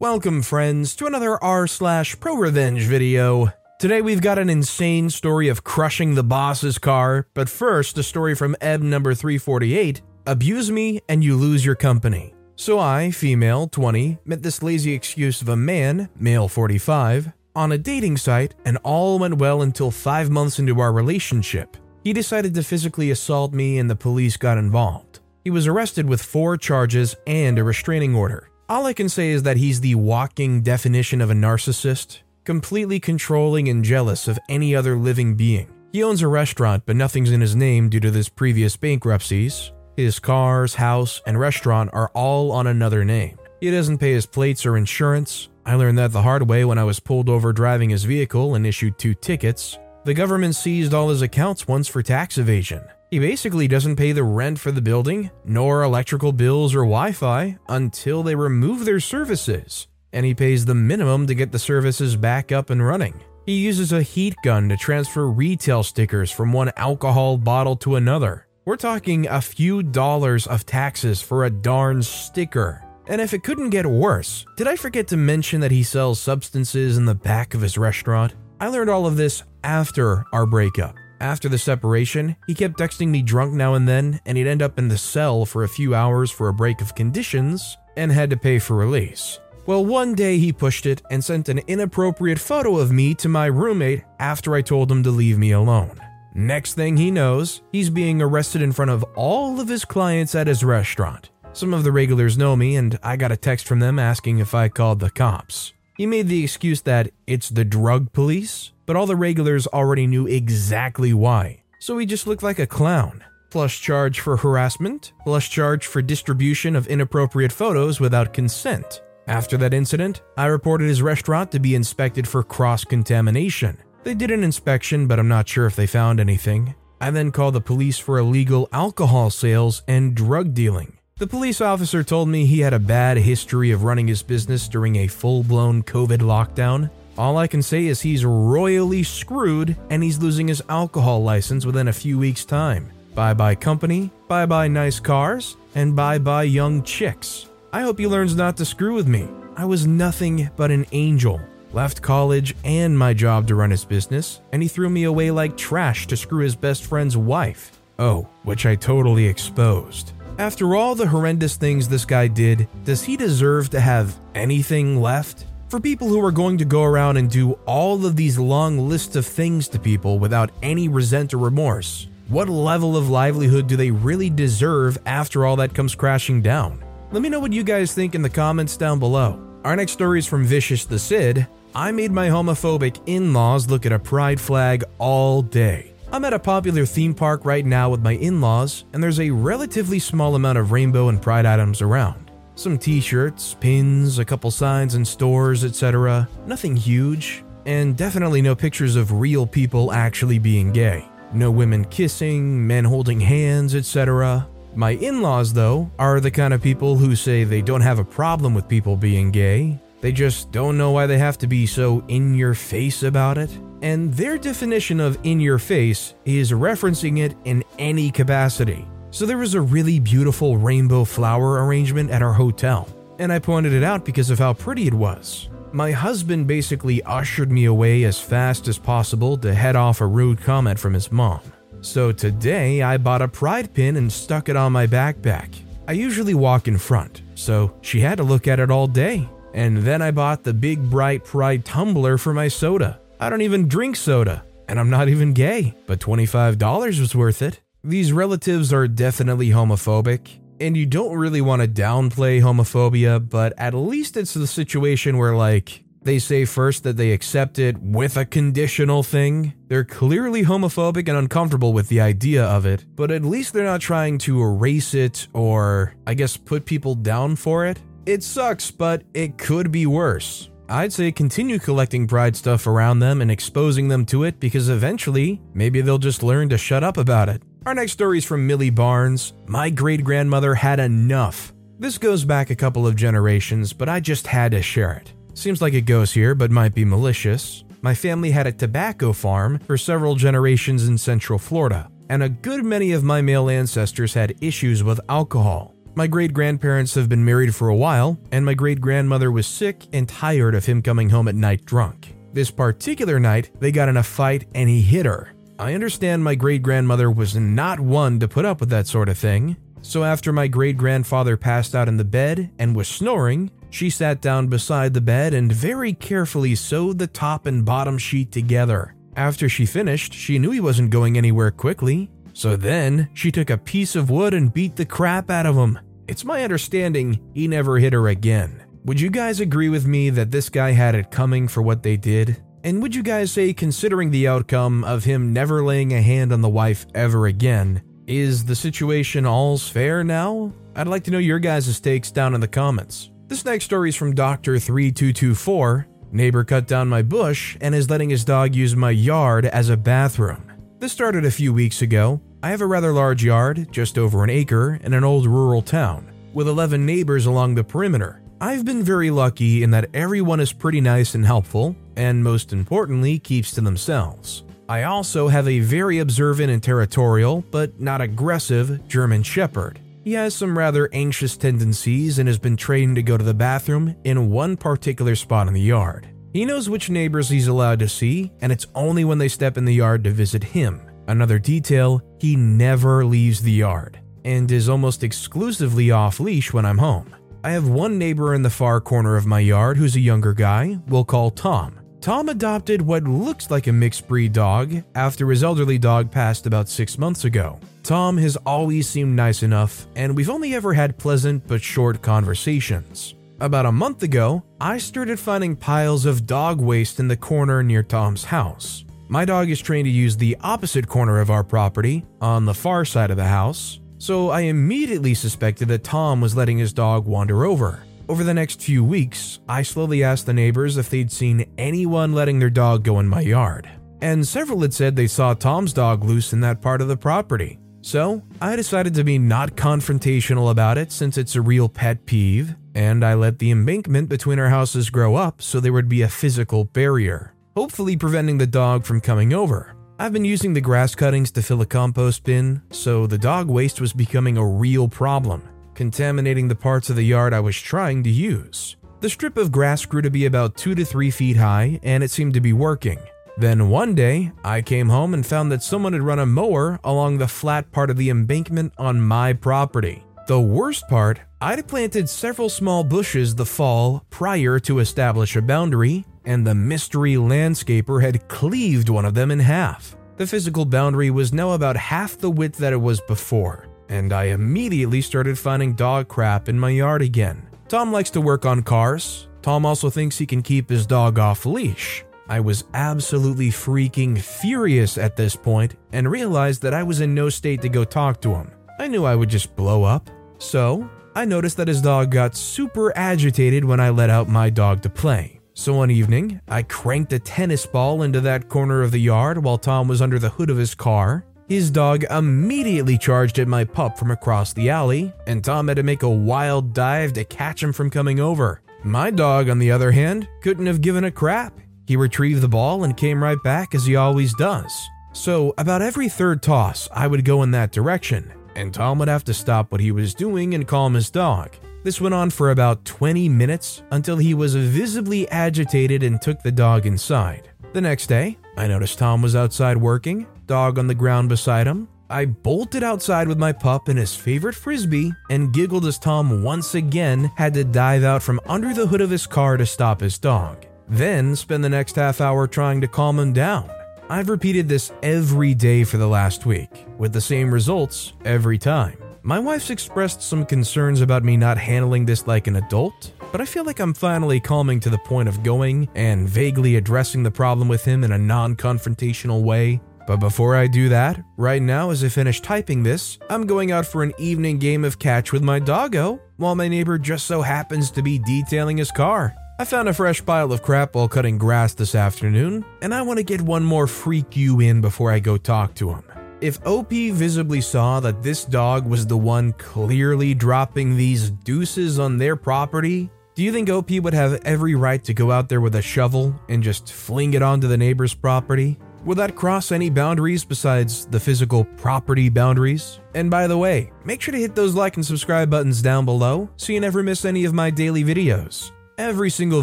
Welcome, 0.00 0.40
friends, 0.40 0.96
to 0.96 1.04
another 1.04 1.36
r 1.44 1.66
slash 1.66 2.18
pro 2.20 2.36
revenge 2.36 2.84
video. 2.84 3.52
Today 3.78 4.00
we've 4.00 4.22
got 4.22 4.38
an 4.38 4.48
insane 4.48 5.10
story 5.10 5.48
of 5.48 5.62
crushing 5.62 6.14
the 6.14 6.24
boss's 6.24 6.78
car, 6.78 7.26
but 7.34 7.50
first, 7.50 7.98
a 7.98 8.02
story 8.02 8.34
from 8.34 8.56
Ebb 8.62 8.80
number 8.80 9.12
348 9.12 10.00
Abuse 10.26 10.70
me 10.70 11.02
and 11.06 11.22
you 11.22 11.36
lose 11.36 11.66
your 11.66 11.74
company. 11.74 12.32
So 12.56 12.78
I, 12.78 13.10
female 13.10 13.68
20, 13.68 14.20
met 14.24 14.42
this 14.42 14.62
lazy 14.62 14.94
excuse 14.94 15.42
of 15.42 15.50
a 15.50 15.56
man, 15.56 16.08
male 16.18 16.48
45, 16.48 17.34
on 17.54 17.72
a 17.72 17.78
dating 17.78 18.16
site, 18.16 18.54
and 18.64 18.78
all 18.84 19.18
went 19.18 19.38
well 19.38 19.62
until 19.62 19.90
five 19.90 20.30
months 20.30 20.58
into 20.58 20.80
our 20.80 20.92
relationship. 20.92 21.76
He 22.04 22.12
decided 22.12 22.54
to 22.54 22.62
physically 22.62 23.10
assault 23.10 23.52
me, 23.52 23.78
and 23.78 23.90
the 23.90 23.96
police 23.96 24.36
got 24.36 24.58
involved. 24.58 25.20
He 25.44 25.50
was 25.50 25.66
arrested 25.66 26.08
with 26.08 26.22
four 26.22 26.56
charges 26.56 27.16
and 27.26 27.58
a 27.58 27.64
restraining 27.64 28.14
order. 28.14 28.50
All 28.68 28.86
I 28.86 28.92
can 28.92 29.08
say 29.08 29.30
is 29.30 29.42
that 29.44 29.56
he's 29.56 29.80
the 29.80 29.94
walking 29.94 30.62
definition 30.62 31.20
of 31.20 31.30
a 31.30 31.34
narcissist, 31.34 32.18
completely 32.44 33.00
controlling 33.00 33.68
and 33.68 33.84
jealous 33.84 34.28
of 34.28 34.38
any 34.48 34.76
other 34.76 34.96
living 34.96 35.36
being. 35.36 35.68
He 35.92 36.02
owns 36.02 36.20
a 36.20 36.28
restaurant, 36.28 36.84
but 36.84 36.96
nothing's 36.96 37.30
in 37.30 37.40
his 37.40 37.56
name 37.56 37.88
due 37.88 38.00
to 38.00 38.10
his 38.10 38.28
previous 38.28 38.76
bankruptcies. 38.76 39.72
His 39.96 40.18
cars, 40.18 40.74
house, 40.74 41.22
and 41.26 41.40
restaurant 41.40 41.90
are 41.92 42.10
all 42.14 42.52
on 42.52 42.66
another 42.66 43.04
name. 43.04 43.38
He 43.60 43.70
doesn't 43.70 43.98
pay 43.98 44.12
his 44.12 44.26
plates 44.26 44.64
or 44.66 44.76
insurance. 44.76 45.48
I 45.68 45.74
learned 45.74 45.98
that 45.98 46.12
the 46.12 46.22
hard 46.22 46.48
way 46.48 46.64
when 46.64 46.78
I 46.78 46.84
was 46.84 46.98
pulled 46.98 47.28
over 47.28 47.52
driving 47.52 47.90
his 47.90 48.04
vehicle 48.04 48.54
and 48.54 48.66
issued 48.66 48.98
two 48.98 49.12
tickets. 49.12 49.78
The 50.06 50.14
government 50.14 50.54
seized 50.54 50.94
all 50.94 51.10
his 51.10 51.20
accounts 51.20 51.68
once 51.68 51.86
for 51.86 52.02
tax 52.02 52.38
evasion. 52.38 52.82
He 53.10 53.18
basically 53.18 53.68
doesn't 53.68 53.96
pay 53.96 54.12
the 54.12 54.24
rent 54.24 54.58
for 54.58 54.72
the 54.72 54.80
building, 54.80 55.30
nor 55.44 55.82
electrical 55.82 56.32
bills 56.32 56.74
or 56.74 56.84
Wi 56.84 57.12
Fi 57.12 57.58
until 57.68 58.22
they 58.22 58.34
remove 58.34 58.86
their 58.86 58.98
services, 58.98 59.88
and 60.10 60.24
he 60.24 60.32
pays 60.32 60.64
the 60.64 60.74
minimum 60.74 61.26
to 61.26 61.34
get 61.34 61.52
the 61.52 61.58
services 61.58 62.16
back 62.16 62.50
up 62.50 62.70
and 62.70 62.82
running. 62.82 63.22
He 63.44 63.58
uses 63.58 63.92
a 63.92 64.00
heat 64.00 64.36
gun 64.42 64.70
to 64.70 64.76
transfer 64.78 65.28
retail 65.28 65.82
stickers 65.82 66.30
from 66.30 66.50
one 66.50 66.72
alcohol 66.78 67.36
bottle 67.36 67.76
to 67.76 67.96
another. 67.96 68.46
We're 68.64 68.76
talking 68.76 69.26
a 69.26 69.42
few 69.42 69.82
dollars 69.82 70.46
of 70.46 70.64
taxes 70.64 71.20
for 71.20 71.44
a 71.44 71.50
darn 71.50 72.02
sticker. 72.02 72.87
And 73.08 73.22
if 73.22 73.32
it 73.32 73.42
couldn't 73.42 73.70
get 73.70 73.86
worse, 73.86 74.44
did 74.56 74.68
I 74.68 74.76
forget 74.76 75.08
to 75.08 75.16
mention 75.16 75.60
that 75.62 75.70
he 75.70 75.82
sells 75.82 76.20
substances 76.20 76.98
in 76.98 77.06
the 77.06 77.14
back 77.14 77.54
of 77.54 77.62
his 77.62 77.78
restaurant? 77.78 78.34
I 78.60 78.68
learned 78.68 78.90
all 78.90 79.06
of 79.06 79.16
this 79.16 79.42
after 79.64 80.26
our 80.32 80.44
breakup. 80.44 80.94
After 81.20 81.48
the 81.48 81.58
separation, 81.58 82.36
he 82.46 82.54
kept 82.54 82.78
texting 82.78 83.08
me 83.08 83.22
drunk 83.22 83.54
now 83.54 83.74
and 83.74 83.88
then, 83.88 84.20
and 84.26 84.36
he'd 84.36 84.46
end 84.46 84.62
up 84.62 84.78
in 84.78 84.88
the 84.88 84.98
cell 84.98 85.46
for 85.46 85.64
a 85.64 85.68
few 85.68 85.94
hours 85.94 86.30
for 86.30 86.48
a 86.48 86.54
break 86.54 86.80
of 86.82 86.94
conditions 86.94 87.76
and 87.96 88.12
had 88.12 88.30
to 88.30 88.36
pay 88.36 88.58
for 88.58 88.76
release. 88.76 89.40
Well, 89.64 89.84
one 89.84 90.14
day 90.14 90.38
he 90.38 90.52
pushed 90.52 90.86
it 90.86 91.02
and 91.10 91.24
sent 91.24 91.48
an 91.48 91.60
inappropriate 91.66 92.38
photo 92.38 92.78
of 92.78 92.92
me 92.92 93.14
to 93.16 93.28
my 93.28 93.46
roommate 93.46 94.04
after 94.18 94.54
I 94.54 94.62
told 94.62 94.92
him 94.92 95.02
to 95.02 95.10
leave 95.10 95.38
me 95.38 95.52
alone. 95.52 95.98
Next 96.34 96.74
thing 96.74 96.96
he 96.96 97.10
knows, 97.10 97.62
he's 97.72 97.90
being 97.90 98.22
arrested 98.22 98.62
in 98.62 98.72
front 98.72 98.90
of 98.90 99.04
all 99.16 99.60
of 99.60 99.68
his 99.68 99.84
clients 99.84 100.34
at 100.34 100.46
his 100.46 100.62
restaurant. 100.62 101.30
Some 101.52 101.74
of 101.74 101.82
the 101.82 101.92
regulars 101.92 102.38
know 102.38 102.54
me, 102.54 102.76
and 102.76 102.98
I 103.02 103.16
got 103.16 103.32
a 103.32 103.36
text 103.36 103.66
from 103.66 103.80
them 103.80 103.98
asking 103.98 104.38
if 104.38 104.54
I 104.54 104.68
called 104.68 105.00
the 105.00 105.10
cops. 105.10 105.72
He 105.96 106.06
made 106.06 106.28
the 106.28 106.44
excuse 106.44 106.82
that 106.82 107.10
it's 107.26 107.48
the 107.48 107.64
drug 107.64 108.12
police, 108.12 108.72
but 108.86 108.94
all 108.94 109.06
the 109.06 109.16
regulars 109.16 109.66
already 109.66 110.06
knew 110.06 110.26
exactly 110.26 111.12
why, 111.12 111.64
so 111.80 111.98
he 111.98 112.06
just 112.06 112.26
looked 112.26 112.44
like 112.44 112.60
a 112.60 112.66
clown. 112.66 113.24
Plus 113.50 113.74
charge 113.76 114.20
for 114.20 114.36
harassment, 114.36 115.12
plus 115.24 115.48
charge 115.48 115.86
for 115.86 116.00
distribution 116.00 116.76
of 116.76 116.86
inappropriate 116.86 117.50
photos 117.50 117.98
without 117.98 118.32
consent. 118.32 119.02
After 119.26 119.56
that 119.56 119.74
incident, 119.74 120.22
I 120.36 120.46
reported 120.46 120.86
his 120.86 121.02
restaurant 121.02 121.50
to 121.52 121.58
be 121.58 121.74
inspected 121.74 122.28
for 122.28 122.42
cross 122.42 122.84
contamination. 122.84 123.78
They 124.04 124.14
did 124.14 124.30
an 124.30 124.44
inspection, 124.44 125.06
but 125.06 125.18
I'm 125.18 125.28
not 125.28 125.48
sure 125.48 125.66
if 125.66 125.74
they 125.74 125.86
found 125.86 126.20
anything. 126.20 126.74
I 127.00 127.10
then 127.10 127.32
called 127.32 127.54
the 127.54 127.60
police 127.60 127.98
for 127.98 128.18
illegal 128.18 128.68
alcohol 128.72 129.30
sales 129.30 129.82
and 129.88 130.14
drug 130.14 130.54
dealing. 130.54 130.97
The 131.18 131.26
police 131.26 131.60
officer 131.60 132.04
told 132.04 132.28
me 132.28 132.46
he 132.46 132.60
had 132.60 132.72
a 132.72 132.78
bad 132.78 133.16
history 133.16 133.72
of 133.72 133.82
running 133.82 134.06
his 134.06 134.22
business 134.22 134.68
during 134.68 134.96
a 134.96 135.08
full 135.08 135.42
blown 135.42 135.82
COVID 135.82 136.18
lockdown 136.18 136.90
all 137.18 137.36
I 137.36 137.48
can 137.48 137.62
say 137.62 137.86
is 137.86 138.00
he's 138.00 138.24
royally 138.24 139.02
screwed 139.02 139.76
and 139.90 140.04
he's 140.04 140.20
losing 140.20 140.46
his 140.46 140.62
alcohol 140.68 141.20
license 141.20 141.66
within 141.66 141.88
a 141.88 141.92
few 141.92 142.16
weeks' 142.16 142.44
time. 142.44 142.92
Bye 143.16 143.34
bye 143.34 143.56
company, 143.56 144.12
bye 144.28 144.46
bye 144.46 144.68
nice 144.68 145.00
cars, 145.00 145.56
and 145.74 145.96
bye 145.96 146.18
bye 146.18 146.44
young 146.44 146.84
chicks. 146.84 147.48
I 147.72 147.82
hope 147.82 147.98
he 147.98 148.06
learns 148.06 148.36
not 148.36 148.56
to 148.58 148.64
screw 148.64 148.94
with 148.94 149.08
me. 149.08 149.28
I 149.56 149.64
was 149.64 149.84
nothing 149.84 150.48
but 150.54 150.70
an 150.70 150.86
angel. 150.92 151.40
Left 151.72 152.00
college 152.00 152.54
and 152.62 152.96
my 152.96 153.12
job 153.12 153.48
to 153.48 153.56
run 153.56 153.72
his 153.72 153.84
business, 153.84 154.40
and 154.52 154.62
he 154.62 154.68
threw 154.68 154.88
me 154.88 155.02
away 155.02 155.32
like 155.32 155.56
trash 155.56 156.06
to 156.06 156.16
screw 156.16 156.44
his 156.44 156.54
best 156.54 156.84
friend's 156.84 157.16
wife. 157.16 157.80
Oh, 157.98 158.28
which 158.44 158.64
I 158.64 158.76
totally 158.76 159.26
exposed. 159.26 160.12
After 160.38 160.76
all 160.76 160.94
the 160.94 161.08
horrendous 161.08 161.56
things 161.56 161.88
this 161.88 162.04
guy 162.04 162.28
did, 162.28 162.68
does 162.84 163.02
he 163.02 163.16
deserve 163.16 163.70
to 163.70 163.80
have 163.80 164.16
anything 164.36 165.02
left? 165.02 165.46
For 165.68 165.80
people 165.80 166.06
who 166.06 166.24
are 166.24 166.30
going 166.30 166.58
to 166.58 166.64
go 166.64 166.84
around 166.84 167.16
and 167.16 167.28
do 167.28 167.54
all 167.66 168.06
of 168.06 168.14
these 168.14 168.38
long 168.38 168.88
lists 168.88 169.16
of 169.16 169.26
things 169.26 169.66
to 169.70 169.80
people 169.80 170.20
without 170.20 170.52
any 170.62 170.86
resent 170.86 171.34
or 171.34 171.38
remorse, 171.38 172.06
what 172.28 172.48
level 172.48 172.96
of 172.96 173.10
livelihood 173.10 173.66
do 173.66 173.74
they 173.74 173.90
really 173.90 174.30
deserve 174.30 174.96
after 175.06 175.44
all 175.44 175.56
that 175.56 175.74
comes 175.74 175.96
crashing 175.96 176.40
down? 176.40 176.84
Let 177.10 177.20
me 177.20 177.30
know 177.30 177.40
what 177.40 177.52
you 177.52 177.64
guys 177.64 177.92
think 177.92 178.14
in 178.14 178.22
the 178.22 178.30
comments 178.30 178.76
down 178.76 179.00
below. 179.00 179.44
Our 179.64 179.74
next 179.74 179.90
story 179.90 180.20
is 180.20 180.26
from 180.26 180.44
Vicious 180.44 180.84
the 180.84 181.00
Sid. 181.00 181.48
I 181.74 181.90
made 181.90 182.12
my 182.12 182.28
homophobic 182.28 183.02
in 183.06 183.32
laws 183.32 183.68
look 183.68 183.84
at 183.86 183.92
a 183.92 183.98
pride 183.98 184.40
flag 184.40 184.84
all 184.98 185.42
day. 185.42 185.94
I'm 186.10 186.24
at 186.24 186.32
a 186.32 186.38
popular 186.38 186.86
theme 186.86 187.12
park 187.12 187.44
right 187.44 187.66
now 187.66 187.90
with 187.90 188.00
my 188.00 188.12
in 188.12 188.40
laws, 188.40 188.86
and 188.94 189.02
there's 189.02 189.20
a 189.20 189.28
relatively 189.28 189.98
small 189.98 190.36
amount 190.36 190.56
of 190.56 190.72
rainbow 190.72 191.10
and 191.10 191.20
pride 191.20 191.44
items 191.44 191.82
around. 191.82 192.30
Some 192.54 192.78
t 192.78 192.98
shirts, 193.00 193.54
pins, 193.60 194.18
a 194.18 194.24
couple 194.24 194.50
signs 194.50 194.94
in 194.94 195.04
stores, 195.04 195.64
etc. 195.64 196.26
Nothing 196.46 196.76
huge, 196.76 197.44
and 197.66 197.94
definitely 197.94 198.40
no 198.40 198.54
pictures 198.54 198.96
of 198.96 199.12
real 199.12 199.46
people 199.46 199.92
actually 199.92 200.38
being 200.38 200.72
gay. 200.72 201.06
No 201.34 201.50
women 201.50 201.84
kissing, 201.84 202.66
men 202.66 202.86
holding 202.86 203.20
hands, 203.20 203.74
etc. 203.74 204.48
My 204.74 204.92
in 204.92 205.20
laws, 205.20 205.52
though, 205.52 205.90
are 205.98 206.20
the 206.20 206.30
kind 206.30 206.54
of 206.54 206.62
people 206.62 206.96
who 206.96 207.14
say 207.16 207.44
they 207.44 207.60
don't 207.60 207.82
have 207.82 207.98
a 207.98 208.04
problem 208.04 208.54
with 208.54 208.66
people 208.66 208.96
being 208.96 209.30
gay, 209.30 209.78
they 210.00 210.12
just 210.12 210.52
don't 210.52 210.78
know 210.78 210.90
why 210.90 211.06
they 211.06 211.18
have 211.18 211.36
to 211.38 211.46
be 211.46 211.66
so 211.66 212.02
in 212.08 212.34
your 212.34 212.54
face 212.54 213.02
about 213.02 213.36
it. 213.36 213.50
And 213.82 214.12
their 214.14 214.38
definition 214.38 215.00
of 215.00 215.18
in 215.22 215.40
your 215.40 215.58
face 215.58 216.14
is 216.24 216.52
referencing 216.52 217.18
it 217.18 217.36
in 217.44 217.62
any 217.78 218.10
capacity. 218.10 218.86
So 219.10 219.24
there 219.24 219.38
was 219.38 219.54
a 219.54 219.60
really 219.60 220.00
beautiful 220.00 220.56
rainbow 220.56 221.04
flower 221.04 221.64
arrangement 221.64 222.10
at 222.10 222.22
our 222.22 222.32
hotel, 222.32 222.88
and 223.18 223.32
I 223.32 223.38
pointed 223.38 223.72
it 223.72 223.82
out 223.82 224.04
because 224.04 224.30
of 224.30 224.38
how 224.38 224.52
pretty 224.52 224.86
it 224.86 224.94
was. 224.94 225.48
My 225.72 225.92
husband 225.92 226.46
basically 226.46 227.02
ushered 227.02 227.52
me 227.52 227.66
away 227.66 228.04
as 228.04 228.20
fast 228.20 228.68
as 228.68 228.78
possible 228.78 229.36
to 229.38 229.54
head 229.54 229.76
off 229.76 230.00
a 230.00 230.06
rude 230.06 230.40
comment 230.40 230.78
from 230.78 230.94
his 230.94 231.12
mom. 231.12 231.40
So 231.80 232.10
today 232.10 232.82
I 232.82 232.96
bought 232.96 233.22
a 233.22 233.28
pride 233.28 233.72
pin 233.72 233.96
and 233.96 234.12
stuck 234.12 234.48
it 234.48 234.56
on 234.56 234.72
my 234.72 234.86
backpack. 234.86 235.54
I 235.86 235.92
usually 235.92 236.34
walk 236.34 236.68
in 236.68 236.78
front, 236.78 237.22
so 237.34 237.74
she 237.82 238.00
had 238.00 238.18
to 238.18 238.24
look 238.24 238.48
at 238.48 238.60
it 238.60 238.70
all 238.70 238.86
day. 238.86 239.28
And 239.54 239.78
then 239.78 240.02
I 240.02 240.10
bought 240.10 240.42
the 240.42 240.52
big 240.52 240.90
bright 240.90 241.24
pride 241.24 241.64
tumbler 241.64 242.18
for 242.18 242.34
my 242.34 242.48
soda. 242.48 243.00
I 243.20 243.28
don't 243.28 243.42
even 243.42 243.66
drink 243.66 243.96
soda, 243.96 244.44
and 244.68 244.78
I'm 244.78 244.90
not 244.90 245.08
even 245.08 245.32
gay, 245.32 245.74
but 245.86 245.98
$25 245.98 247.00
was 247.00 247.14
worth 247.16 247.42
it. 247.42 247.60
These 247.82 248.12
relatives 248.12 248.72
are 248.72 248.86
definitely 248.86 249.50
homophobic, 249.50 250.38
and 250.60 250.76
you 250.76 250.86
don't 250.86 251.16
really 251.16 251.40
want 251.40 251.62
to 251.62 251.68
downplay 251.68 252.40
homophobia, 252.40 253.28
but 253.28 253.54
at 253.58 253.74
least 253.74 254.16
it's 254.16 254.34
the 254.34 254.46
situation 254.46 255.18
where, 255.18 255.34
like, 255.34 255.84
They 256.02 256.18
say 256.18 256.44
first 256.44 256.84
that 256.84 256.96
they 256.96 257.12
accept 257.12 257.58
it 257.58 257.76
with 257.82 258.16
a 258.16 258.24
conditional 258.24 259.02
thing. 259.02 259.52
They're 259.66 259.84
clearly 259.84 260.44
homophobic 260.44 261.08
and 261.08 261.18
uncomfortable 261.18 261.72
with 261.72 261.88
the 261.88 262.00
idea 262.00 262.44
of 262.44 262.66
it, 262.66 262.86
but 262.94 263.10
at 263.10 263.24
least 263.24 263.52
they're 263.52 263.64
not 263.64 263.80
trying 263.80 264.18
to 264.18 264.40
erase 264.40 264.94
it 264.94 265.28
or, 265.34 265.94
I 266.06 266.14
guess, 266.14 266.36
put 266.36 266.64
people 266.64 266.94
down 266.94 267.36
for 267.36 267.66
it. 267.66 267.78
It 268.06 268.22
sucks, 268.22 268.70
but 268.70 269.02
it 269.12 269.36
could 269.36 269.70
be 269.70 269.86
worse. 269.86 270.48
I'd 270.70 270.92
say 270.92 271.10
continue 271.12 271.58
collecting 271.58 272.06
pride 272.06 272.36
stuff 272.36 272.66
around 272.66 272.98
them 272.98 273.22
and 273.22 273.30
exposing 273.30 273.88
them 273.88 274.04
to 274.06 274.24
it 274.24 274.38
because 274.38 274.68
eventually, 274.68 275.40
maybe 275.54 275.80
they'll 275.80 275.96
just 275.96 276.22
learn 276.22 276.50
to 276.50 276.58
shut 276.58 276.84
up 276.84 276.98
about 276.98 277.30
it. 277.30 277.42
Our 277.64 277.74
next 277.74 277.92
story 277.92 278.18
is 278.18 278.26
from 278.26 278.46
Millie 278.46 278.68
Barnes. 278.68 279.32
My 279.46 279.70
great 279.70 280.04
grandmother 280.04 280.54
had 280.54 280.78
enough. 280.78 281.54
This 281.78 281.96
goes 281.96 282.24
back 282.24 282.50
a 282.50 282.56
couple 282.56 282.86
of 282.86 282.96
generations, 282.96 283.72
but 283.72 283.88
I 283.88 284.00
just 284.00 284.26
had 284.26 284.52
to 284.52 284.60
share 284.60 284.92
it. 284.92 285.14
Seems 285.32 285.62
like 285.62 285.72
it 285.72 285.82
goes 285.82 286.12
here, 286.12 286.34
but 286.34 286.50
might 286.50 286.74
be 286.74 286.84
malicious. 286.84 287.64
My 287.80 287.94
family 287.94 288.30
had 288.30 288.46
a 288.46 288.52
tobacco 288.52 289.14
farm 289.14 289.60
for 289.60 289.78
several 289.78 290.16
generations 290.16 290.86
in 290.86 290.98
Central 290.98 291.38
Florida, 291.38 291.88
and 292.10 292.22
a 292.22 292.28
good 292.28 292.64
many 292.64 292.92
of 292.92 293.04
my 293.04 293.22
male 293.22 293.48
ancestors 293.48 294.12
had 294.12 294.34
issues 294.42 294.84
with 294.84 295.00
alcohol. 295.08 295.74
My 295.98 296.06
great 296.06 296.32
grandparents 296.32 296.94
have 296.94 297.08
been 297.08 297.24
married 297.24 297.56
for 297.56 297.70
a 297.70 297.74
while, 297.74 298.20
and 298.30 298.44
my 298.44 298.54
great 298.54 298.80
grandmother 298.80 299.32
was 299.32 299.48
sick 299.48 299.84
and 299.92 300.08
tired 300.08 300.54
of 300.54 300.64
him 300.64 300.80
coming 300.80 301.10
home 301.10 301.26
at 301.26 301.34
night 301.34 301.64
drunk. 301.64 302.14
This 302.32 302.52
particular 302.52 303.18
night, 303.18 303.50
they 303.58 303.72
got 303.72 303.88
in 303.88 303.96
a 303.96 304.04
fight 304.04 304.46
and 304.54 304.68
he 304.68 304.80
hit 304.80 305.06
her. 305.06 305.32
I 305.58 305.74
understand 305.74 306.22
my 306.22 306.36
great 306.36 306.62
grandmother 306.62 307.10
was 307.10 307.34
not 307.34 307.80
one 307.80 308.20
to 308.20 308.28
put 308.28 308.44
up 308.44 308.60
with 308.60 308.68
that 308.68 308.86
sort 308.86 309.08
of 309.08 309.18
thing, 309.18 309.56
so 309.82 310.04
after 310.04 310.32
my 310.32 310.46
great 310.46 310.76
grandfather 310.76 311.36
passed 311.36 311.74
out 311.74 311.88
in 311.88 311.96
the 311.96 312.04
bed 312.04 312.52
and 312.60 312.76
was 312.76 312.86
snoring, 312.86 313.50
she 313.70 313.90
sat 313.90 314.20
down 314.20 314.46
beside 314.46 314.94
the 314.94 315.00
bed 315.00 315.34
and 315.34 315.52
very 315.52 315.94
carefully 315.94 316.54
sewed 316.54 317.00
the 317.00 317.08
top 317.08 317.44
and 317.46 317.64
bottom 317.64 317.98
sheet 317.98 318.30
together. 318.30 318.94
After 319.16 319.48
she 319.48 319.66
finished, 319.66 320.14
she 320.14 320.38
knew 320.38 320.52
he 320.52 320.60
wasn't 320.60 320.90
going 320.90 321.18
anywhere 321.18 321.50
quickly, 321.50 322.08
so 322.34 322.54
then 322.54 323.08
she 323.14 323.32
took 323.32 323.50
a 323.50 323.58
piece 323.58 323.96
of 323.96 324.10
wood 324.10 324.32
and 324.32 324.54
beat 324.54 324.76
the 324.76 324.86
crap 324.86 325.28
out 325.28 325.44
of 325.44 325.56
him. 325.56 325.76
It's 326.08 326.24
my 326.24 326.42
understanding 326.42 327.20
he 327.34 327.46
never 327.46 327.78
hit 327.78 327.92
her 327.92 328.08
again. 328.08 328.64
Would 328.86 328.98
you 328.98 329.10
guys 329.10 329.40
agree 329.40 329.68
with 329.68 329.86
me 329.86 330.08
that 330.08 330.30
this 330.30 330.48
guy 330.48 330.70
had 330.70 330.94
it 330.94 331.10
coming 331.10 331.46
for 331.46 331.60
what 331.60 331.82
they 331.82 331.98
did? 331.98 332.42
And 332.64 332.80
would 332.80 332.94
you 332.94 333.02
guys 333.02 333.30
say, 333.30 333.52
considering 333.52 334.10
the 334.10 334.26
outcome 334.26 334.84
of 334.84 335.04
him 335.04 335.34
never 335.34 335.62
laying 335.62 335.92
a 335.92 336.00
hand 336.00 336.32
on 336.32 336.40
the 336.40 336.48
wife 336.48 336.86
ever 336.94 337.26
again, 337.26 337.82
is 338.06 338.46
the 338.46 338.56
situation 338.56 339.26
all's 339.26 339.68
fair 339.68 340.02
now? 340.02 340.50
I'd 340.74 340.88
like 340.88 341.04
to 341.04 341.10
know 341.10 341.18
your 341.18 341.38
guys' 341.38 341.78
takes 341.78 342.10
down 342.10 342.34
in 342.34 342.40
the 342.40 342.48
comments. 342.48 343.10
This 343.26 343.44
next 343.44 343.66
story 343.66 343.90
is 343.90 343.96
from 343.96 344.14
Dr. 344.14 344.58
3224. 344.58 345.86
Neighbor 346.10 346.42
cut 346.42 346.66
down 346.66 346.88
my 346.88 347.02
bush 347.02 347.58
and 347.60 347.74
is 347.74 347.90
letting 347.90 348.08
his 348.08 348.24
dog 348.24 348.54
use 348.54 348.74
my 348.74 348.90
yard 348.90 349.44
as 349.44 349.68
a 349.68 349.76
bathroom. 349.76 350.50
This 350.78 350.92
started 350.92 351.26
a 351.26 351.30
few 351.30 351.52
weeks 351.52 351.82
ago. 351.82 352.22
I 352.40 352.50
have 352.50 352.60
a 352.60 352.66
rather 352.66 352.92
large 352.92 353.24
yard, 353.24 353.66
just 353.72 353.98
over 353.98 354.22
an 354.22 354.30
acre, 354.30 354.78
in 354.84 354.94
an 354.94 355.02
old 355.02 355.26
rural 355.26 355.60
town, 355.60 356.08
with 356.32 356.46
11 356.46 356.86
neighbors 356.86 357.26
along 357.26 357.56
the 357.56 357.64
perimeter. 357.64 358.22
I've 358.40 358.64
been 358.64 358.84
very 358.84 359.10
lucky 359.10 359.64
in 359.64 359.72
that 359.72 359.90
everyone 359.92 360.38
is 360.38 360.52
pretty 360.52 360.80
nice 360.80 361.16
and 361.16 361.26
helpful, 361.26 361.74
and 361.96 362.22
most 362.22 362.52
importantly, 362.52 363.18
keeps 363.18 363.50
to 363.52 363.60
themselves. 363.60 364.44
I 364.68 364.84
also 364.84 365.26
have 365.26 365.48
a 365.48 365.58
very 365.58 365.98
observant 365.98 366.52
and 366.52 366.62
territorial, 366.62 367.42
but 367.50 367.80
not 367.80 368.00
aggressive, 368.00 368.86
German 368.86 369.24
Shepherd. 369.24 369.80
He 370.04 370.12
has 370.12 370.32
some 370.32 370.56
rather 370.56 370.88
anxious 370.92 371.36
tendencies 371.36 372.20
and 372.20 372.28
has 372.28 372.38
been 372.38 372.56
trained 372.56 372.94
to 372.96 373.02
go 373.02 373.16
to 373.16 373.24
the 373.24 373.34
bathroom 373.34 373.96
in 374.04 374.30
one 374.30 374.56
particular 374.56 375.16
spot 375.16 375.48
in 375.48 375.54
the 375.54 375.60
yard. 375.60 376.08
He 376.32 376.44
knows 376.44 376.70
which 376.70 376.88
neighbors 376.88 377.30
he's 377.30 377.48
allowed 377.48 377.80
to 377.80 377.88
see, 377.88 378.30
and 378.40 378.52
it's 378.52 378.66
only 378.76 379.04
when 379.04 379.18
they 379.18 379.28
step 379.28 379.58
in 379.58 379.64
the 379.64 379.74
yard 379.74 380.04
to 380.04 380.10
visit 380.10 380.44
him. 380.44 380.87
Another 381.08 381.38
detail, 381.38 382.02
he 382.20 382.36
never 382.36 383.04
leaves 383.04 383.40
the 383.40 383.50
yard 383.50 383.98
and 384.26 384.52
is 384.52 384.68
almost 384.68 385.02
exclusively 385.02 385.90
off 385.90 386.20
leash 386.20 386.52
when 386.52 386.66
I'm 386.66 386.76
home. 386.76 387.16
I 387.42 387.52
have 387.52 387.66
one 387.66 387.96
neighbor 387.96 388.34
in 388.34 388.42
the 388.42 388.50
far 388.50 388.78
corner 388.78 389.16
of 389.16 389.24
my 389.24 389.40
yard 389.40 389.78
who's 389.78 389.96
a 389.96 390.00
younger 390.00 390.34
guy, 390.34 390.78
we'll 390.86 391.06
call 391.06 391.30
Tom. 391.30 391.80
Tom 392.02 392.28
adopted 392.28 392.82
what 392.82 393.04
looks 393.04 393.50
like 393.50 393.66
a 393.68 393.72
mixed 393.72 394.06
breed 394.06 394.34
dog 394.34 394.82
after 394.94 395.28
his 395.30 395.42
elderly 395.42 395.78
dog 395.78 396.10
passed 396.10 396.46
about 396.46 396.68
six 396.68 396.98
months 396.98 397.24
ago. 397.24 397.58
Tom 397.82 398.18
has 398.18 398.36
always 398.44 398.86
seemed 398.86 399.16
nice 399.16 399.42
enough, 399.42 399.86
and 399.96 400.14
we've 400.14 400.28
only 400.28 400.54
ever 400.54 400.74
had 400.74 400.98
pleasant 400.98 401.46
but 401.46 401.62
short 401.62 402.02
conversations. 402.02 403.14
About 403.40 403.66
a 403.66 403.72
month 403.72 404.02
ago, 404.02 404.44
I 404.60 404.76
started 404.76 405.18
finding 405.18 405.56
piles 405.56 406.04
of 406.04 406.26
dog 406.26 406.60
waste 406.60 407.00
in 407.00 407.08
the 407.08 407.16
corner 407.16 407.62
near 407.62 407.82
Tom's 407.82 408.24
house. 408.24 408.84
My 409.10 409.24
dog 409.24 409.48
is 409.48 409.58
trained 409.58 409.86
to 409.86 409.90
use 409.90 410.18
the 410.18 410.36
opposite 410.42 410.86
corner 410.86 411.18
of 411.18 411.30
our 411.30 411.42
property, 411.42 412.04
on 412.20 412.44
the 412.44 412.52
far 412.52 412.84
side 412.84 413.10
of 413.10 413.16
the 413.16 413.24
house, 413.24 413.80
so 413.96 414.28
I 414.28 414.40
immediately 414.42 415.14
suspected 415.14 415.68
that 415.68 415.82
Tom 415.82 416.20
was 416.20 416.36
letting 416.36 416.58
his 416.58 416.74
dog 416.74 417.06
wander 417.06 417.46
over. 417.46 417.82
Over 418.06 418.22
the 418.22 418.34
next 418.34 418.60
few 418.60 418.84
weeks, 418.84 419.40
I 419.48 419.62
slowly 419.62 420.04
asked 420.04 420.26
the 420.26 420.34
neighbors 420.34 420.76
if 420.76 420.90
they'd 420.90 421.10
seen 421.10 421.50
anyone 421.56 422.12
letting 422.12 422.38
their 422.38 422.50
dog 422.50 422.84
go 422.84 423.00
in 423.00 423.08
my 423.08 423.22
yard, 423.22 423.66
and 424.02 424.28
several 424.28 424.60
had 424.60 424.74
said 424.74 424.94
they 424.94 425.06
saw 425.06 425.32
Tom's 425.32 425.72
dog 425.72 426.04
loose 426.04 426.34
in 426.34 426.40
that 426.42 426.60
part 426.60 426.82
of 426.82 426.88
the 426.88 426.96
property. 426.98 427.58
So, 427.80 428.22
I 428.42 428.56
decided 428.56 428.92
to 428.94 429.04
be 429.04 429.18
not 429.18 429.56
confrontational 429.56 430.50
about 430.50 430.76
it 430.76 430.92
since 430.92 431.16
it's 431.16 431.34
a 431.34 431.40
real 431.40 431.70
pet 431.70 432.04
peeve, 432.04 432.56
and 432.74 433.02
I 433.02 433.14
let 433.14 433.38
the 433.38 433.52
embankment 433.52 434.10
between 434.10 434.38
our 434.38 434.50
houses 434.50 434.90
grow 434.90 435.14
up 435.14 435.40
so 435.40 435.60
there 435.60 435.72
would 435.72 435.88
be 435.88 436.02
a 436.02 436.08
physical 436.10 436.64
barrier 436.64 437.32
hopefully 437.58 437.96
preventing 437.96 438.38
the 438.38 438.46
dog 438.46 438.84
from 438.84 439.00
coming 439.00 439.32
over. 439.32 439.74
I've 439.98 440.12
been 440.12 440.24
using 440.24 440.52
the 440.52 440.60
grass 440.60 440.94
cuttings 440.94 441.32
to 441.32 441.42
fill 441.42 441.60
a 441.60 441.66
compost 441.66 442.22
bin, 442.22 442.62
so 442.70 443.08
the 443.08 443.18
dog 443.18 443.48
waste 443.48 443.80
was 443.80 443.92
becoming 443.92 444.36
a 444.36 444.46
real 444.46 444.86
problem, 444.86 445.42
contaminating 445.74 446.46
the 446.46 446.54
parts 446.54 446.88
of 446.88 446.94
the 446.94 447.02
yard 447.02 447.34
I 447.34 447.40
was 447.40 447.56
trying 447.56 448.04
to 448.04 448.10
use. 448.10 448.76
The 449.00 449.10
strip 449.10 449.36
of 449.36 449.50
grass 449.50 449.84
grew 449.84 450.02
to 450.02 450.08
be 450.08 450.26
about 450.26 450.56
2 450.56 450.76
to 450.76 450.84
3 450.84 451.10
feet 451.10 451.36
high, 451.36 451.80
and 451.82 452.04
it 452.04 452.12
seemed 452.12 452.34
to 452.34 452.40
be 452.40 452.52
working. 452.52 453.00
Then 453.38 453.70
one 453.70 453.96
day, 453.96 454.30
I 454.44 454.62
came 454.62 454.88
home 454.88 455.12
and 455.12 455.26
found 455.26 455.50
that 455.50 455.64
someone 455.64 455.94
had 455.94 456.02
run 456.02 456.20
a 456.20 456.26
mower 456.26 456.78
along 456.84 457.18
the 457.18 457.26
flat 457.26 457.72
part 457.72 457.90
of 457.90 457.96
the 457.96 458.08
embankment 458.08 458.72
on 458.78 459.00
my 459.00 459.32
property. 459.32 460.04
The 460.28 460.40
worst 460.40 460.86
part, 460.88 461.18
I'd 461.40 461.66
planted 461.66 462.08
several 462.08 462.50
small 462.50 462.84
bushes 462.84 463.34
the 463.34 463.46
fall 463.46 464.04
prior 464.10 464.60
to 464.60 464.78
establish 464.78 465.34
a 465.34 465.42
boundary, 465.42 466.04
and 466.24 466.46
the 466.46 466.54
mystery 466.54 467.14
landscaper 467.14 468.02
had 468.02 468.28
cleaved 468.28 468.88
one 468.88 469.04
of 469.04 469.14
them 469.14 469.30
in 469.30 469.38
half. 469.38 469.96
The 470.16 470.26
physical 470.26 470.64
boundary 470.64 471.10
was 471.10 471.32
now 471.32 471.52
about 471.52 471.76
half 471.76 472.18
the 472.18 472.30
width 472.30 472.58
that 472.58 472.72
it 472.72 472.80
was 472.80 473.00
before, 473.02 473.68
and 473.88 474.12
I 474.12 474.24
immediately 474.24 475.00
started 475.00 475.38
finding 475.38 475.74
dog 475.74 476.08
crap 476.08 476.48
in 476.48 476.58
my 476.58 476.70
yard 476.70 477.02
again. 477.02 477.48
Tom 477.68 477.92
likes 477.92 478.10
to 478.10 478.20
work 478.20 478.44
on 478.44 478.62
cars. 478.62 479.28
Tom 479.42 479.64
also 479.64 479.90
thinks 479.90 480.18
he 480.18 480.26
can 480.26 480.42
keep 480.42 480.68
his 480.68 480.86
dog 480.86 481.18
off 481.18 481.46
leash. 481.46 482.04
I 482.28 482.40
was 482.40 482.64
absolutely 482.74 483.48
freaking 483.48 484.18
furious 484.18 484.98
at 484.98 485.16
this 485.16 485.34
point 485.34 485.76
and 485.92 486.10
realized 486.10 486.62
that 486.62 486.74
I 486.74 486.82
was 486.82 487.00
in 487.00 487.14
no 487.14 487.30
state 487.30 487.62
to 487.62 487.68
go 487.68 487.84
talk 487.84 488.20
to 488.22 488.34
him. 488.34 488.50
I 488.78 488.86
knew 488.86 489.04
I 489.04 489.14
would 489.14 489.30
just 489.30 489.56
blow 489.56 489.84
up. 489.84 490.10
So, 490.38 490.88
I 491.14 491.24
noticed 491.24 491.56
that 491.56 491.68
his 491.68 491.80
dog 491.80 492.10
got 492.10 492.36
super 492.36 492.92
agitated 492.96 493.64
when 493.64 493.80
I 493.80 493.90
let 493.90 494.10
out 494.10 494.28
my 494.28 494.50
dog 494.50 494.82
to 494.82 494.90
play. 494.90 495.37
So 495.58 495.74
one 495.74 495.90
evening, 495.90 496.40
I 496.46 496.62
cranked 496.62 497.12
a 497.12 497.18
tennis 497.18 497.66
ball 497.66 498.02
into 498.02 498.20
that 498.20 498.48
corner 498.48 498.80
of 498.80 498.92
the 498.92 499.00
yard 499.00 499.42
while 499.42 499.58
Tom 499.58 499.88
was 499.88 500.00
under 500.00 500.20
the 500.20 500.28
hood 500.28 500.50
of 500.50 500.56
his 500.56 500.72
car. 500.72 501.24
His 501.48 501.68
dog 501.68 502.04
immediately 502.04 502.96
charged 502.96 503.40
at 503.40 503.48
my 503.48 503.64
pup 503.64 503.98
from 503.98 504.12
across 504.12 504.52
the 504.52 504.70
alley, 504.70 505.12
and 505.26 505.42
Tom 505.42 505.66
had 505.66 505.78
to 505.78 505.82
make 505.82 506.04
a 506.04 506.08
wild 506.08 506.74
dive 506.74 507.12
to 507.14 507.24
catch 507.24 507.60
him 507.60 507.72
from 507.72 507.90
coming 507.90 508.20
over. 508.20 508.62
My 508.84 509.10
dog, 509.10 509.48
on 509.48 509.58
the 509.58 509.72
other 509.72 509.90
hand, 509.90 510.28
couldn't 510.42 510.66
have 510.66 510.80
given 510.80 511.02
a 511.02 511.10
crap. 511.10 511.58
He 511.88 511.96
retrieved 511.96 512.40
the 512.40 512.46
ball 512.46 512.84
and 512.84 512.96
came 512.96 513.20
right 513.20 513.42
back 513.42 513.74
as 513.74 513.84
he 513.84 513.96
always 513.96 514.32
does. 514.34 514.88
So, 515.12 515.54
about 515.58 515.82
every 515.82 516.08
third 516.08 516.40
toss, 516.40 516.88
I 516.92 517.08
would 517.08 517.24
go 517.24 517.42
in 517.42 517.50
that 517.50 517.72
direction, 517.72 518.32
and 518.54 518.72
Tom 518.72 519.00
would 519.00 519.08
have 519.08 519.24
to 519.24 519.34
stop 519.34 519.72
what 519.72 519.80
he 519.80 519.90
was 519.90 520.14
doing 520.14 520.54
and 520.54 520.68
calm 520.68 520.94
his 520.94 521.10
dog. 521.10 521.50
This 521.84 522.00
went 522.00 522.14
on 522.14 522.30
for 522.30 522.50
about 522.50 522.84
20 522.84 523.28
minutes 523.28 523.82
until 523.92 524.16
he 524.16 524.34
was 524.34 524.54
visibly 524.54 525.28
agitated 525.28 526.02
and 526.02 526.20
took 526.20 526.42
the 526.42 526.50
dog 526.50 526.86
inside. 526.86 527.50
The 527.72 527.80
next 527.80 528.08
day, 528.08 528.36
I 528.56 528.66
noticed 528.66 528.98
Tom 528.98 529.22
was 529.22 529.36
outside 529.36 529.76
working, 529.76 530.26
dog 530.46 530.78
on 530.78 530.88
the 530.88 530.94
ground 530.94 531.28
beside 531.28 531.66
him. 531.66 531.88
I 532.10 532.24
bolted 532.24 532.82
outside 532.82 533.28
with 533.28 533.38
my 533.38 533.52
pup 533.52 533.88
and 533.88 533.98
his 533.98 534.16
favorite 534.16 534.54
frisbee 534.54 535.12
and 535.30 535.52
giggled 535.52 535.86
as 535.86 535.98
Tom 535.98 536.42
once 536.42 536.74
again 536.74 537.30
had 537.36 537.54
to 537.54 537.64
dive 537.64 538.02
out 538.02 538.22
from 538.22 538.40
under 538.46 538.74
the 538.74 538.86
hood 538.86 539.00
of 539.00 539.10
his 539.10 539.26
car 539.26 539.56
to 539.56 539.66
stop 539.66 540.00
his 540.00 540.18
dog. 540.18 540.66
Then 540.88 541.36
spend 541.36 541.62
the 541.62 541.68
next 541.68 541.96
half 541.96 542.20
hour 542.20 542.46
trying 542.46 542.80
to 542.80 542.88
calm 542.88 543.18
him 543.18 543.32
down. 543.32 543.70
I've 544.08 544.30
repeated 544.30 544.68
this 544.68 544.90
every 545.02 545.54
day 545.54 545.84
for 545.84 545.98
the 545.98 546.08
last 546.08 546.46
week, 546.46 546.86
with 546.96 547.12
the 547.12 547.20
same 547.20 547.52
results 547.52 548.14
every 548.24 548.56
time. 548.56 548.96
My 549.28 549.38
wife's 549.38 549.68
expressed 549.68 550.22
some 550.22 550.46
concerns 550.46 551.02
about 551.02 551.22
me 551.22 551.36
not 551.36 551.58
handling 551.58 552.06
this 552.06 552.26
like 552.26 552.46
an 552.46 552.56
adult, 552.56 553.12
but 553.30 553.42
I 553.42 553.44
feel 553.44 553.62
like 553.62 553.78
I'm 553.78 553.92
finally 553.92 554.40
calming 554.40 554.80
to 554.80 554.88
the 554.88 554.96
point 554.96 555.28
of 555.28 555.42
going 555.42 555.86
and 555.94 556.26
vaguely 556.26 556.76
addressing 556.76 557.22
the 557.22 557.30
problem 557.30 557.68
with 557.68 557.84
him 557.84 558.04
in 558.04 558.12
a 558.12 558.16
non 558.16 558.56
confrontational 558.56 559.42
way. 559.42 559.82
But 560.06 560.16
before 560.16 560.56
I 560.56 560.66
do 560.66 560.88
that, 560.88 561.22
right 561.36 561.60
now 561.60 561.90
as 561.90 562.02
I 562.02 562.08
finish 562.08 562.40
typing 562.40 562.82
this, 562.82 563.18
I'm 563.28 563.46
going 563.46 563.70
out 563.70 563.84
for 563.84 564.02
an 564.02 564.14
evening 564.16 564.56
game 564.56 564.82
of 564.82 564.98
catch 564.98 565.30
with 565.30 565.42
my 565.42 565.58
doggo, 565.58 566.18
while 566.38 566.54
my 566.54 566.66
neighbor 566.66 566.96
just 566.96 567.26
so 567.26 567.42
happens 567.42 567.90
to 567.90 568.02
be 568.02 568.18
detailing 568.18 568.78
his 568.78 568.90
car. 568.90 569.34
I 569.58 569.66
found 569.66 569.90
a 569.90 569.92
fresh 569.92 570.24
pile 570.24 570.54
of 570.54 570.62
crap 570.62 570.94
while 570.94 571.06
cutting 571.06 571.36
grass 571.36 571.74
this 571.74 571.94
afternoon, 571.94 572.64
and 572.80 572.94
I 572.94 573.02
want 573.02 573.18
to 573.18 573.24
get 573.24 573.42
one 573.42 573.62
more 573.62 573.86
freak 573.86 574.38
you 574.38 574.60
in 574.60 574.80
before 574.80 575.12
I 575.12 575.18
go 575.18 575.36
talk 575.36 575.74
to 575.74 575.90
him. 575.90 576.04
If 576.40 576.64
OP 576.64 576.90
visibly 576.90 577.60
saw 577.60 577.98
that 577.98 578.22
this 578.22 578.44
dog 578.44 578.86
was 578.86 579.04
the 579.04 579.16
one 579.16 579.52
clearly 579.54 580.34
dropping 580.34 580.96
these 580.96 581.30
deuces 581.30 581.98
on 581.98 582.16
their 582.16 582.36
property, 582.36 583.10
do 583.34 583.42
you 583.42 583.50
think 583.50 583.68
OP 583.68 583.90
would 583.90 584.14
have 584.14 584.40
every 584.44 584.76
right 584.76 585.02
to 585.02 585.14
go 585.14 585.32
out 585.32 585.48
there 585.48 585.60
with 585.60 585.74
a 585.74 585.82
shovel 585.82 586.40
and 586.48 586.62
just 586.62 586.92
fling 586.92 587.34
it 587.34 587.42
onto 587.42 587.66
the 587.66 587.76
neighbor's 587.76 588.14
property? 588.14 588.78
Would 589.04 589.18
that 589.18 589.34
cross 589.34 589.72
any 589.72 589.90
boundaries 589.90 590.44
besides 590.44 591.06
the 591.06 591.18
physical 591.18 591.64
property 591.64 592.28
boundaries? 592.28 593.00
And 593.16 593.32
by 593.32 593.48
the 593.48 593.58
way, 593.58 593.90
make 594.04 594.20
sure 594.20 594.30
to 594.30 594.38
hit 594.38 594.54
those 594.54 594.76
like 594.76 594.94
and 594.94 595.04
subscribe 595.04 595.50
buttons 595.50 595.82
down 595.82 596.04
below 596.04 596.48
so 596.56 596.72
you 596.72 596.78
never 596.78 597.02
miss 597.02 597.24
any 597.24 597.46
of 597.46 597.52
my 597.52 597.70
daily 597.70 598.04
videos. 598.04 598.70
Every 598.96 599.30
single 599.30 599.62